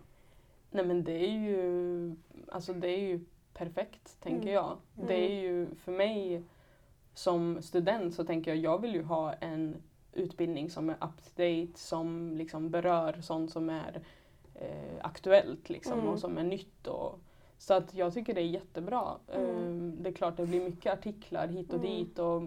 Nej 0.70 0.84
men 0.86 1.04
det 1.04 1.12
är 1.24 1.38
ju, 1.38 2.16
alltså 2.48 2.72
det 2.72 2.88
är 2.88 2.98
ju 3.00 3.20
perfekt 3.54 4.20
tänker 4.20 4.42
Mm. 4.42 4.54
jag. 4.54 4.76
Det 4.94 5.14
är 5.14 5.40
ju 5.40 5.66
för 5.74 5.92
mig 5.92 6.42
som 7.14 7.62
student 7.62 8.14
så 8.14 8.24
tänker 8.24 8.50
jag, 8.50 8.58
jag 8.58 8.80
vill 8.82 8.94
ju 8.94 9.02
ha 9.02 9.32
en 9.32 9.76
utbildning 10.12 10.70
som 10.70 10.90
är 10.90 10.94
up 10.94 11.24
to 11.24 11.30
date, 11.42 11.78
som 11.78 12.34
liksom 12.36 12.70
berör 12.70 13.20
sånt 13.20 13.50
som 13.50 13.70
är 13.70 14.00
eh, 14.54 14.98
aktuellt 15.00 15.68
liksom, 15.68 15.92
Mm. 15.98 16.08
och 16.08 16.18
som 16.18 16.38
är 16.38 16.44
nytt. 16.44 16.86
Och, 16.86 17.18
så 17.58 17.74
att 17.74 17.94
jag 17.94 18.14
tycker 18.14 18.34
det 18.34 18.40
är 18.40 18.44
jättebra. 18.46 19.14
Mm. 19.32 19.48
Eh, 19.88 20.02
det 20.02 20.08
är 20.08 20.12
klart 20.12 20.36
det 20.36 20.46
blir 20.46 20.64
mycket 20.64 20.92
artiklar 20.92 21.48
hit 21.48 21.68
och 21.72 21.84
Mm. 21.84 21.90
dit 21.96 22.18
och 22.18 22.42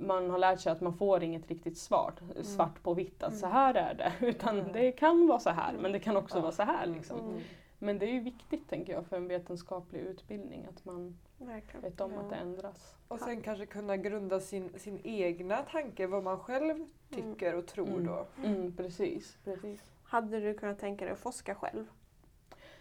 man 0.00 0.30
har 0.30 0.38
lärt 0.38 0.60
sig 0.60 0.72
att 0.72 0.80
man 0.80 0.92
får 0.94 1.22
inget 1.22 1.48
riktigt 1.48 1.78
svar, 1.78 2.12
svart 2.42 2.82
på 2.82 2.94
vitt 2.94 3.22
att 3.22 3.36
så 3.38 3.46
här 3.46 3.74
är 3.74 3.94
det. 3.94 4.12
Utan 4.26 4.58
Mm. 4.60 4.72
det 4.72 4.92
kan 4.92 5.26
vara 5.26 5.38
så 5.40 5.50
här 5.50 5.72
men 5.80 5.92
det 5.92 5.98
kan 6.00 6.16
också 6.16 6.36
Ja. 6.38 6.42
vara 6.42 6.52
så 6.52 6.62
här. 6.62 6.86
Liksom. 6.86 7.20
Mm. 7.20 7.40
Men 7.78 7.98
det 7.98 8.06
är 8.06 8.12
ju 8.12 8.20
viktigt 8.20 8.68
tänker 8.68 8.92
jag 8.92 9.06
för 9.06 9.16
en 9.16 9.28
vetenskaplig 9.28 10.00
utbildning 10.00 10.66
att 10.70 10.84
man 10.84 11.18
Verkligen. 11.38 11.82
vet 11.82 12.00
om 12.00 12.12
Ja. 12.12 12.20
att 12.20 12.30
det 12.30 12.36
ändras. 12.36 12.96
Och 13.08 13.20
sen 13.20 13.40
kanske 13.42 13.66
kunna 13.66 13.96
grunda 13.96 14.40
sin, 14.40 14.78
sin 14.78 15.00
egna 15.04 15.56
tanke, 15.62 16.06
vad 16.06 16.22
man 16.22 16.38
själv 16.38 16.86
tycker 17.14 17.54
och 17.54 17.66
tror 17.66 17.88
Mm. 17.88 18.06
då. 18.06 18.26
Mm, 18.44 18.76
precis, 18.76 19.38
precis. 19.44 19.82
Hade 20.04 20.40
du 20.40 20.54
kunnat 20.54 20.78
tänka 20.78 21.04
dig 21.04 21.12
att 21.12 21.20
forska 21.20 21.54
själv? 21.54 21.86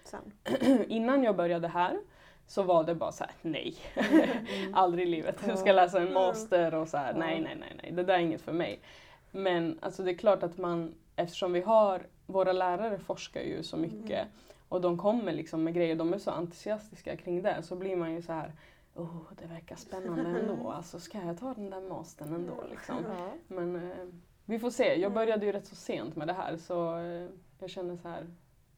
Sen? 0.04 0.32
Innan 0.88 1.24
jag 1.24 1.36
började 1.36 1.68
här 1.68 2.00
så 2.50 2.64
var 2.64 2.84
det 2.84 2.96
bara 2.96 3.12
så 3.12 3.24
här: 3.24 3.34
nej, 3.42 3.76
Mm. 3.96 4.74
aldrig 4.74 5.08
i 5.08 5.10
livet. 5.10 5.36
Jag 5.48 5.60
ska 5.60 5.72
läsa 5.72 6.00
en 6.02 6.14
master 6.14 6.74
och 6.74 6.88
så 6.88 6.98
här, 6.98 7.14
nej, 7.14 7.42
nej, 7.42 7.56
nej, 7.60 7.74
nej, 7.84 7.92
det 7.92 8.04
där 8.04 8.14
är 8.14 8.20
inget 8.20 8.42
för 8.42 8.52
mig. 8.54 8.80
Men 9.32 9.80
alltså 9.82 10.04
det 10.04 10.12
är 10.12 10.18
klart 10.18 10.44
att 10.44 10.58
man, 10.58 10.96
eftersom 11.16 11.54
vi 11.54 11.62
har, 11.62 12.02
våra 12.26 12.52
lärare 12.52 13.00
forskar 13.00 13.42
ju 13.42 13.64
så 13.64 13.78
mycket 13.78 14.20
Mm. 14.20 14.28
och 14.70 14.82
de 14.82 14.98
kommer 14.98 15.32
liksom 15.34 15.64
med 15.64 15.74
grejer, 15.74 15.96
de 15.96 16.14
är 16.14 16.18
så 16.18 16.32
entusiastiska 16.32 17.18
kring 17.18 17.42
det, 17.42 17.62
så 17.64 17.76
blir 17.76 17.96
man 17.96 18.14
ju 18.14 18.22
så 18.22 18.34
här, 18.34 18.52
oh, 18.96 19.22
det 19.42 19.48
verkar 19.48 19.76
spännande 19.76 20.40
ändå, 20.40 20.72
alltså 20.72 21.00
ska 21.00 21.18
jag 21.26 21.40
ta 21.40 21.54
den 21.54 21.70
där 21.70 21.82
mastern 21.82 22.34
ändå 22.36 22.64
liksom? 22.70 22.96
Men 23.48 23.76
eh, 23.76 24.06
vi 24.46 24.60
får 24.60 24.70
se. 24.70 24.84
Jag 24.88 24.98
Mm. 25.00 25.14
började 25.14 25.46
ju 25.46 25.52
rätt 25.52 25.68
så 25.68 25.76
sent 25.76 26.16
med 26.16 26.28
det 26.28 26.34
här 26.34 26.58
så 26.58 26.98
eh, 26.98 27.28
jag 27.60 27.70
känner 27.70 27.96
så 27.98 28.08
här, 28.08 28.28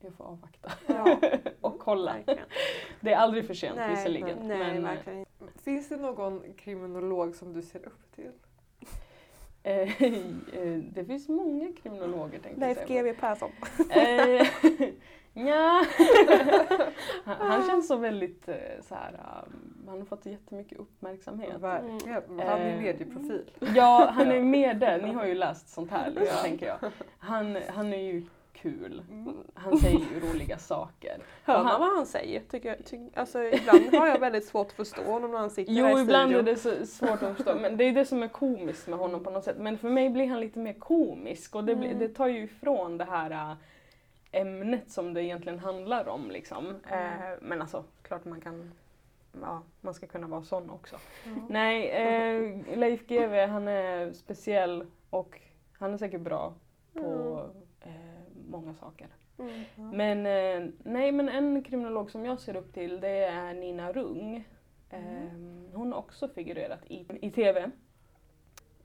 jag 0.04 0.14
får 0.14 0.24
avvakta 0.26 0.72
Ja, 0.88 1.20
och 1.62 1.80
kolla. 1.80 2.14
verkligen. 2.14 2.46
Det 3.00 3.14
är 3.14 3.18
aldrig 3.18 3.48
för 3.48 3.54
sent 3.54 3.76
Nej, 3.76 3.90
visserligen. 3.90 4.38
nej, 4.48 4.58
men, 4.58 4.78
eh, 4.78 4.84
verkligen 4.84 5.20
inte. 5.20 5.60
Finns 5.64 5.90
det 5.90 5.98
någon 5.98 6.54
kriminolog 6.58 7.36
som 7.36 7.54
du 7.54 7.62
ser 7.62 7.86
upp 7.88 8.12
till? 8.16 8.32
eh, 9.64 10.04
eh, 10.62 10.78
det 10.78 11.06
finns 11.06 11.30
många 11.30 11.72
kriminologer 11.84 12.40
tänkte 12.40 12.60
Leif. 12.60 12.88
GW 12.88 13.14
Persson. 13.20 13.52
Nja. 15.34 15.86
han, 17.26 17.68
känns 17.68 17.88
så 17.88 17.96
väldigt 17.98 18.50
så 18.82 18.96
här, 18.96 19.14
um, 19.48 19.86
han 19.90 20.00
har 20.00 20.06
fått 20.06 20.26
jättemycket 20.26 20.80
uppmärksamhet. 20.80 21.60
Verkligen. 21.60 22.40
Han 22.40 22.60
är 22.62 22.82
medieprofil. 22.82 23.50
Ja, 23.76 24.12
han 24.14 24.32
är 24.32 24.40
med 24.40 24.78
där. 24.80 25.02
Ni 25.02 25.14
har 25.14 25.26
ju 25.26 25.34
läst 25.36 25.70
sånt 25.70 25.92
här 25.92 26.08
liksom, 26.10 26.26
Ja. 26.38 26.44
tänker 26.44 26.66
jag. 26.68 26.92
Han, 27.20 27.58
han 27.70 27.94
är 27.94 27.98
ju 28.02 28.24
kul. 28.62 29.04
Mm. 29.10 29.34
Han 29.54 29.78
säger 29.78 30.00
ju 30.00 30.19
roliga 30.34 30.58
saker. 30.58 31.17
Hör 31.43 31.58
Och 31.58 31.63
man 31.63 31.71
han- 31.71 31.82
vad 31.82 31.95
han 31.95 32.06
säger? 32.06 32.41
Tycker 32.50 32.69
jag, 32.69 32.86
ty, 32.86 33.00
alltså, 33.13 33.43
ibland 33.43 33.93
har 33.95 34.08
jag 34.08 34.19
väldigt 34.19 34.45
svårt 34.45 34.67
att 34.67 34.74
förstå 34.74 35.04
honom 35.04 35.32
när 35.32 35.38
han 35.39 35.50
sitter 35.50 35.74
här 35.74 35.91
Jo, 35.91 35.97
i 35.97 36.02
ibland 36.02 36.32
är 36.36 36.43
det 36.43 36.56
så 36.56 36.86
svårt 36.86 37.24
att 37.24 37.36
förstå. 37.38 37.56
Men 37.62 37.78
det 37.78 37.84
är 37.84 37.91
det 37.93 38.06
som 38.06 38.24
är 38.24 38.28
komiskt 38.28 38.88
med 38.88 39.00
honom 39.00 39.24
på 39.24 39.30
något 39.30 39.43
sätt. 39.43 39.58
Men 39.60 39.78
för 39.78 39.89
mig 39.89 40.10
blir 40.10 40.28
han 40.28 40.39
lite 40.39 40.60
mer 40.60 40.74
komisk 40.74 41.56
och 41.56 41.63
det, 41.63 41.76
blir, 41.76 41.88
Mm. 41.89 42.00
det 42.00 42.10
tar 42.10 42.28
ju 42.28 42.43
ifrån 42.43 42.97
det 42.97 43.06
här 43.06 43.32
äh, 43.32 43.54
ämnet 44.41 44.91
som 44.91 45.13
det 45.13 45.24
egentligen 45.24 45.60
handlar 45.60 46.08
om. 46.08 46.32
Liksom. 46.32 46.65
Mm. 46.89 47.32
Eh, 47.32 47.38
men 47.41 47.62
alltså, 47.62 47.84
klart 48.02 48.26
man 48.26 48.41
kan 48.41 48.71
Ja, 49.41 49.62
man 49.82 49.93
ska 49.93 50.08
kunna 50.08 50.28
vara 50.28 50.43
sån 50.43 50.69
också. 50.69 50.95
Ja. 51.26 51.32
Nej, 51.50 51.89
eh, 51.89 52.78
Leif 52.78 53.08
GW 53.08 53.45
han 53.45 53.67
är 53.67 54.13
speciell 54.13 54.86
och 55.10 55.39
han 55.80 55.93
är 55.93 55.97
säkert 55.97 56.21
bra 56.21 56.54
på 56.93 57.00
eh, 57.56 57.61
många 58.52 58.74
saker. 58.74 59.08
Mm. 59.40 59.64
Men 59.98 60.26
eh, 60.26 60.70
nej, 60.84 61.12
men 61.12 61.30
en 61.30 61.64
kriminolog 61.64 62.12
som 62.12 62.26
jag 62.26 62.40
ser 62.40 62.56
upp 62.56 62.74
till 62.74 63.00
det 63.00 63.24
är 63.26 63.54
Nina 63.54 63.92
Rung. 63.92 64.44
Eh, 64.90 65.00
hon 65.74 65.92
har 65.92 66.00
också 66.00 66.28
figurerat 66.28 66.86
i, 66.88 67.06
i 67.22 67.32
TV. 67.32 67.72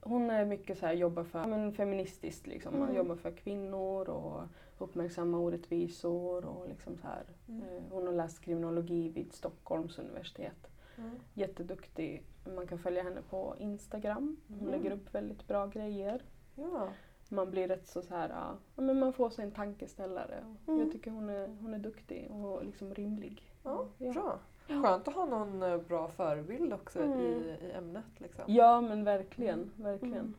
Hon 0.01 0.29
är 0.29 0.45
mycket 0.45 0.77
så 0.77 0.85
här, 0.85 0.93
jobbar 0.93 1.23
för 1.23 1.45
men 1.45 1.73
feministiskt, 1.73 2.47
liksom. 2.47 2.73
man 2.79 2.83
Mm. 2.89 2.95
jobbar 2.95 3.15
för 3.15 3.31
kvinnor 3.31 4.09
och 4.09 4.41
uppmärksamma 4.77 5.37
orättvisor. 5.37 6.45
Och 6.45 6.67
liksom 6.69 6.97
så 6.97 7.07
här. 7.07 7.23
Mm. 7.47 7.61
Eh, 7.61 7.83
hon 7.91 8.05
har 8.07 8.13
läst 8.13 8.41
kriminologi 8.41 9.09
vid 9.09 9.33
Stockholms 9.33 9.99
universitet. 9.99 10.67
Mm. 10.97 11.11
Jätteduktig. 11.33 12.23
Man 12.55 12.67
kan 12.67 12.77
följa 12.79 13.03
henne 13.03 13.21
på 13.29 13.55
Instagram. 13.59 14.37
Hon 14.47 14.59
Mm. 14.59 14.71
lägger 14.71 14.91
upp 14.91 15.15
väldigt 15.15 15.47
bra 15.47 15.67
grejer. 15.67 16.21
Ja. 16.55 16.87
Man 17.31 17.51
blir 17.51 17.67
rätt 17.67 17.87
så, 17.87 18.01
så 18.01 18.15
här, 18.15 18.29
ja, 18.29 18.81
men 18.81 18.99
man 18.99 19.13
får 19.13 19.29
sig 19.29 19.45
en 19.45 19.51
tankeställare. 19.51 20.43
Mm. 20.67 20.79
Jag 20.79 20.91
tycker 20.91 21.11
hon 21.11 21.29
är, 21.29 21.47
hon 21.61 21.73
är 21.73 21.79
duktig 21.79 22.31
och 22.31 22.65
liksom 22.65 22.93
rimlig. 22.93 23.51
Ja, 23.63 23.85
Ja. 23.97 24.11
bra. 24.13 24.39
Skönt 24.67 25.07
att 25.07 25.13
ha 25.13 25.25
någon 25.25 25.63
eh, 25.63 25.77
bra 25.77 26.07
förebild 26.07 26.73
också 26.73 26.99
Mm. 27.03 27.19
i, 27.19 27.57
i 27.61 27.71
ämnet. 27.71 28.05
Liksom. 28.17 28.43
Ja 28.47 28.81
men 28.81 29.03
verkligen, 29.03 29.71
verkligen. 29.75 30.17
Mm. 30.17 30.33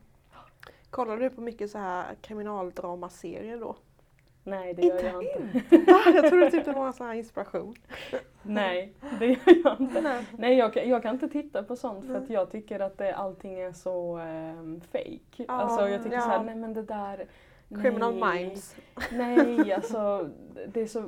Kollar 0.90 1.16
du 1.16 1.30
på 1.30 1.40
mycket 1.40 1.70
så 1.70 1.78
här 1.78 2.14
kriminaldramaserier 2.14 3.60
då? 3.60 3.76
Nej 4.48 4.74
det 4.74 4.82
gör 4.82 5.04
jag 5.04 5.22
inte. 5.22 5.92
Va? 5.92 5.98
Jag 6.14 6.28
trodde 6.28 6.50
typ 6.50 6.64
det 6.64 6.72
var 6.72 6.86
en 6.86 6.92
sån 6.92 7.06
här 7.06 7.14
inspiration. 7.14 7.74
Nej 8.42 8.92
det 9.18 9.26
gör 9.26 9.38
jag 9.64 9.80
inte. 9.80 10.00
Nej. 10.00 10.24
Nej 10.38 10.56
jag, 10.58 10.72
kan- 10.72 10.88
jag 10.88 11.02
kan 11.02 11.14
inte 11.14 11.28
titta 11.28 11.62
på 11.62 11.76
sånt 11.76 12.06
för 12.06 12.14
att 12.14 12.30
jag 12.30 12.50
tycker 12.50 12.80
att 12.80 12.98
det, 12.98 13.14
allting 13.14 13.60
är 13.60 13.72
så 13.72 14.18
um, 14.18 14.80
fake. 14.92 15.18
Ja, 15.36 15.44
alltså 15.48 15.88
jag 15.88 16.02
tycker 16.02 16.16
ja. 16.16 16.22
såhär, 16.22 16.44
nej 16.44 16.54
men 16.54 16.74
det 16.74 16.82
där 16.82 17.26
Criminal 17.68 18.14
nej. 18.14 18.44
minds. 18.44 18.76
Nej, 19.12 19.72
alltså 19.72 20.30
det 20.68 20.80
är 20.80 20.86
så... 20.86 21.04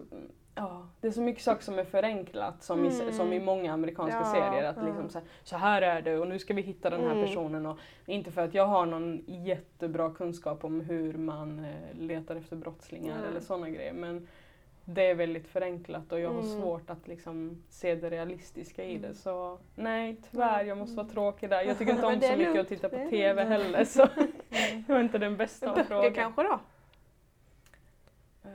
Ja, 0.55 0.83
det 1.01 1.09
är 1.09 1.13
så 1.13 1.21
mycket 1.21 1.43
saker 1.43 1.63
som 1.65 1.79
är 1.79 1.85
förenklat 1.85 2.63
som, 2.63 2.85
i, 2.85 3.01
Mm. 3.01 3.13
som 3.13 3.33
i 3.33 3.41
många 3.41 3.73
amerikanska 3.73 4.19
Ja, 4.19 4.25
serier. 4.25 4.65
Att 4.65 4.77
ja. 4.77 4.83
liksom 4.83 5.09
så, 5.09 5.19
här, 5.19 5.29
så 5.43 5.57
här 5.57 5.83
är 5.83 6.03
det 6.03 6.19
och 6.19 6.29
nu 6.29 6.39
ska 6.39 6.55
vi 6.55 6.63
hitta 6.63 6.91
den 6.91 7.01
här 7.01 7.11
Mm. 7.13 7.25
personen. 7.27 7.67
Och, 7.67 7.79
inte 8.07 8.31
för 8.31 8.43
att 8.45 8.55
jag 8.55 8.67
har 8.67 8.87
någon 8.87 9.25
jättebra 9.27 10.11
kunskap 10.11 10.65
om 10.65 10.81
hur 10.81 11.15
man 11.15 11.65
eh, 11.65 11.99
letar 11.99 12.37
efter 12.37 12.57
brottslingar 12.57 13.17
Nej. 13.21 13.29
eller 13.31 13.41
sådana 13.41 13.71
grejer. 13.71 13.93
Men 13.93 14.29
det 14.85 15.07
är 15.11 15.15
väldigt 15.15 15.49
förenklat 15.49 16.13
och 16.13 16.21
jag 16.21 16.31
har 16.31 16.43
Mm. 16.43 16.61
svårt 16.61 16.91
att 16.91 17.09
liksom 17.09 17.63
se 17.69 17.95
det 17.95 18.11
realistiska 18.11 18.85
i 18.85 18.93
det. 18.99 19.07
Mm. 19.07 19.15
Så 19.15 19.59
nej, 19.75 20.17
tyvärr, 20.31 20.65
jag 20.65 20.79
måste 20.79 20.97
vara 20.97 21.09
tråkig 21.09 21.51
där. 21.51 21.63
Jag 21.63 21.79
tycker 21.79 21.93
inte 21.95 22.07
om 22.07 22.19
det 22.19 22.29
så 22.29 22.37
mycket 22.37 22.61
att 22.61 22.69
titta 22.69 22.89
på 22.89 22.97
det 22.97 23.09
TV 23.11 23.45
heller. 23.45 23.85
Så 23.85 24.01
jag 24.89 24.97
är 24.97 25.01
inte 25.03 25.19
den 25.19 25.37
bästa 25.37 25.71
att 25.71 25.77
Böcker 25.77 25.89
fråga. 25.89 26.11
kanske 26.11 26.43
då? 26.43 26.59
Eh, 28.45 28.51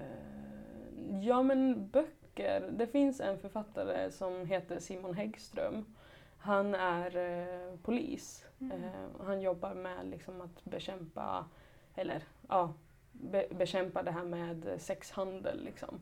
Ja 1.25 1.43
men 1.43 1.89
böcker. 1.89 2.69
Det 2.71 2.88
finns 2.88 3.19
en 3.19 3.39
författare 3.39 4.11
som 4.11 4.45
heter 4.45 4.79
Simon 4.79 5.13
Häggström. 5.13 5.85
Han 6.38 6.75
är 6.75 7.15
eh, 7.17 7.77
polis. 7.83 8.45
Mm. 8.59 8.83
Eh, 8.83 8.89
han 9.25 9.41
jobbar 9.41 9.73
med 9.73 10.05
liksom, 10.07 10.41
att 10.41 10.63
bekämpa, 10.65 11.45
eller 11.95 12.23
ja, 12.49 12.73
be, 13.11 13.47
bekämpa 13.51 14.03
det 14.03 14.11
här 14.11 14.23
med 14.23 14.75
sexhandel. 14.81 15.63
Liksom. 15.63 15.99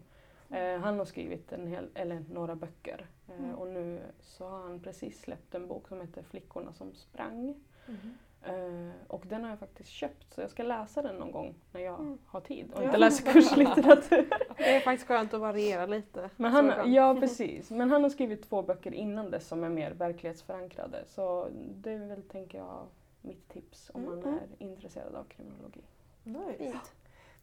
Eh, 0.50 0.80
han 0.80 0.98
har 1.00 1.06
skrivit 1.06 1.52
en 1.52 1.68
hel, 1.68 1.90
eller 1.94 2.24
några 2.32 2.56
böcker 2.56 3.06
eh, 3.28 3.34
Mm. 3.40 3.56
och 3.56 3.68
nu 3.68 4.02
så 4.20 4.48
har 4.48 4.60
han 4.62 4.80
precis 4.80 5.22
släppt 5.22 5.56
en 5.56 5.68
bok 5.68 5.88
som 5.88 6.02
heter 6.02 6.24
Flickorna 6.24 6.74
som 6.74 6.94
sprang. 6.94 7.56
Mhm. 7.88 8.18
Eh, 8.46 8.90
och 9.08 9.24
den 9.28 9.44
har 9.44 9.50
jag 9.50 9.60
faktiskt 9.60 9.90
köpt 9.90 10.34
så 10.34 10.42
jag 10.42 10.50
ska 10.50 10.64
läsa 10.64 11.02
den 11.02 11.16
någon 11.16 11.32
gång 11.32 11.56
när 11.72 11.82
jag 11.82 12.00
Mm. 12.00 12.18
har 12.26 12.42
tid 12.42 12.72
och 12.74 12.82
Ja. 12.82 12.86
inte 12.86 12.98
läsa 12.98 13.32
kurslitteratur. 13.32 14.30
Det 14.58 14.76
är 14.76 14.80
faktiskt 14.80 15.08
skönt 15.08 15.34
att 15.34 15.40
variera 15.40 15.86
lite. 15.86 16.30
Men 16.36 16.52
han, 16.52 16.94
ja 16.94 17.16
precis, 17.20 17.72
men 17.72 17.90
han 17.92 18.04
har 18.04 18.10
skrivit 18.10 18.50
två 18.50 18.62
böcker 18.62 18.94
innan 18.94 19.32
dess 19.32 19.48
som 19.48 19.64
är 19.64 19.70
mer 19.70 19.92
verklighetsförankrade. 19.92 21.04
Så 21.08 21.48
det 21.76 21.92
är 21.92 22.08
väl, 22.08 22.22
tänker 22.24 22.58
jag, 22.58 22.88
mitt 23.22 23.50
tips 23.50 23.92
om 23.94 24.06
man 24.06 24.20
Mm. 24.20 24.34
är 24.34 24.40
intresserad 24.58 25.16
av 25.16 25.24
kriminologi. 25.24 25.82
Nice. 26.24 26.80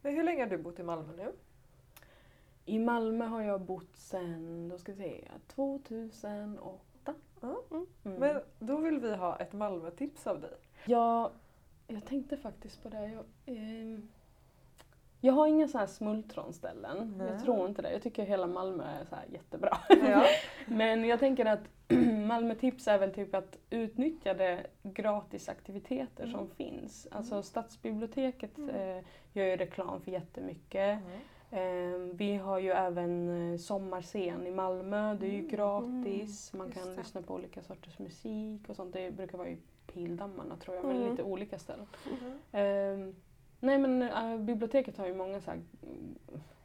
Men 0.03 0.15
hur 0.15 0.25
länge 0.25 0.43
har 0.43 0.51
du 0.51 0.59
bott 0.59 0.79
i 0.79 0.83
Malmö 0.83 1.13
nu? 1.17 1.33
I 2.65 2.79
Malmö 2.79 3.25
har 3.25 3.43
jag 3.43 3.61
bott 3.61 3.97
sedan, 3.97 4.69
då 4.69 4.79
ska 4.79 4.93
vi 4.93 4.99
se, 4.99 5.25
2008. 5.47 7.15
Ja. 7.41 7.63
Mm. 7.71 7.87
Men 8.03 8.41
då 8.59 8.77
vill 8.77 8.99
vi 9.01 9.15
ha 9.17 9.37
ett 9.37 9.53
Malmötips 9.53 10.27
av 10.27 10.41
dig. 10.41 10.51
Jag, 10.85 11.31
jag 11.89 12.05
tänkte 12.07 12.37
faktiskt 12.37 12.83
på 12.83 12.89
det. 12.89 13.09
Jag, 13.09 13.25
ehm, 13.57 14.09
jag 15.21 15.33
har 15.33 15.47
inga 15.47 15.69
så 15.69 15.79
här 15.79 15.87
smultronställen. 15.87 17.15
Nej. 17.19 17.27
Jag 17.27 17.45
tror 17.45 17.69
inte 17.69 17.83
det. 17.83 17.93
Jag 17.93 18.03
tycker 18.03 18.25
hela 18.25 18.47
Malmö 18.47 18.85
är 18.85 19.05
så 19.05 19.15
här 19.15 19.25
jättebra. 19.33 19.79
Ja. 19.89 20.25
Men 20.67 21.05
jag 21.05 21.21
tänker 21.21 21.47
att 21.47 21.61
Malmö 22.27 22.55
tips 22.55 22.89
är 22.89 22.99
väl 22.99 23.15
typ 23.15 23.35
att 23.35 23.59
utnyttja 23.71 24.35
de 24.35 24.59
gratisaktiviteter 24.83 26.27
som 26.27 26.41
Mm. 26.41 26.51
finns. 26.57 27.09
Alltså 27.11 27.43
stadsbiblioteket 27.43 28.59
eh, 28.59 28.99
gör 29.33 29.45
ju 29.47 29.57
reklam 29.57 30.01
för 30.01 30.11
jättemycket. 30.11 30.99
Eh, 30.99 31.19
vi 32.13 32.37
har 32.37 32.59
ju 32.59 32.71
även 32.71 33.29
eh, 33.53 33.59
sommarscen 33.59 34.47
i 34.47 34.51
Malmö, 34.51 35.15
det 35.15 35.27
är 35.27 35.31
ju 35.31 35.39
Mm. 35.39 35.49
gratis. 35.51 36.53
Man 36.53 36.67
Just 36.67 36.79
kan 36.85 36.95
lyssna 36.95 37.23
på 37.23 37.35
olika 37.35 37.63
sorters 37.63 37.99
musik 37.99 38.69
och 38.69 38.77
sånt. 38.77 38.93
Det 38.93 39.11
brukar 39.17 39.39
vara 39.39 39.49
i 39.49 39.57
Pildammarna 39.87 40.57
tror 40.57 40.77
jag, 40.77 40.85
men 40.85 40.97
Mm. 40.97 41.11
lite 41.11 41.23
olika 41.23 41.59
ställen. 41.59 41.87
Nej 43.61 43.79
men 43.79 44.03
eh, 44.03 44.37
biblioteket 44.39 44.99
har 44.99 45.07
ju 45.07 45.15
många 45.15 45.41
så 45.41 45.51
här, 45.51 45.61
mm, 45.83 46.15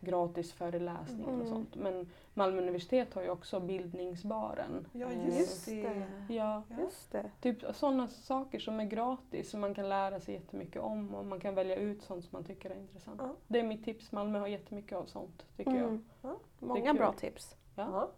gratis 0.02 0.54
föreläsningar 0.54 1.28
och 1.28 1.34
Mm. 1.34 1.48
sånt. 1.48 1.76
Men 1.76 2.10
Malmö 2.34 2.62
universitet 2.62 3.14
har 3.14 3.22
ju 3.22 3.30
också 3.30 3.60
bildningsbaren. 3.60 4.88
Ja, 4.94 5.12
Eh, 5.12 5.38
just 5.40 5.66
det. 5.66 5.82
det. 6.28 6.34
Ja. 6.34 6.64
Just 6.80 7.12
det. 7.12 7.32
typ 7.42 7.64
sådana 7.76 8.08
saker 8.08 8.60
som 8.60 8.80
är 8.80 8.86
gratis 8.86 9.50
som 9.50 9.60
man 9.62 9.74
kan 9.74 9.90
lära 9.90 10.20
sig 10.20 10.34
jättemycket 10.34 10.82
om 10.82 11.16
och 11.16 11.26
man 11.26 11.40
kan 11.40 11.56
välja 11.56 11.76
ut 11.76 12.02
sånt 12.04 12.24
som 12.26 12.30
man 12.32 12.44
tycker 12.44 12.70
är 12.70 12.76
intressant. 12.76 13.22
Ja. 13.24 13.36
Det 13.48 13.60
är 13.60 13.64
mitt 13.64 13.86
tips. 13.86 14.12
Malmö 14.12 14.40
har 14.40 14.48
jättemycket 14.48 14.98
av 14.98 15.06
sånt 15.06 15.46
tycker 15.58 15.72
jag. 15.72 15.82
Mm. 15.84 16.06
Ja. 16.22 16.36
Många 16.60 16.94
bra 16.94 17.14
tips. 17.14 17.56
Ja. 17.76 18.10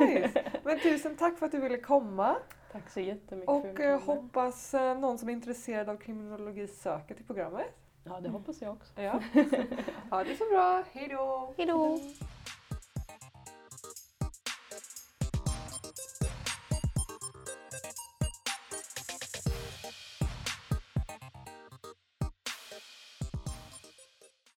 Nice. 0.00 0.44
Men 0.64 0.80
tusen 0.80 1.16
tack 1.16 1.38
för 1.38 1.46
att 1.46 1.52
du 1.52 1.60
ville 1.60 1.78
komma 1.78 2.36
Tack 2.72 2.90
så 2.90 3.00
jättemycket 3.00 3.62
för 3.62 3.70
och 3.70 3.80
eh, 3.80 4.00
hoppas 4.00 4.74
eh, 4.74 4.98
någon 4.98 5.18
som 5.18 5.28
är 5.28 5.32
intresserad 5.32 5.88
av 5.88 5.96
kriminologi 5.96 6.66
söker 6.66 7.14
till 7.14 7.24
programmet. 7.24 7.66
Ja, 8.04 8.20
det 8.20 8.28
hoppas 8.28 8.62
jag 8.62 8.72
också. 8.72 9.02
Ja. 9.02 9.20
ha 10.10 10.24
det 10.24 10.36
så 10.36 10.44
bra, 10.50 10.84
hejdå! 10.92 11.54
Hejdå! 11.56 11.98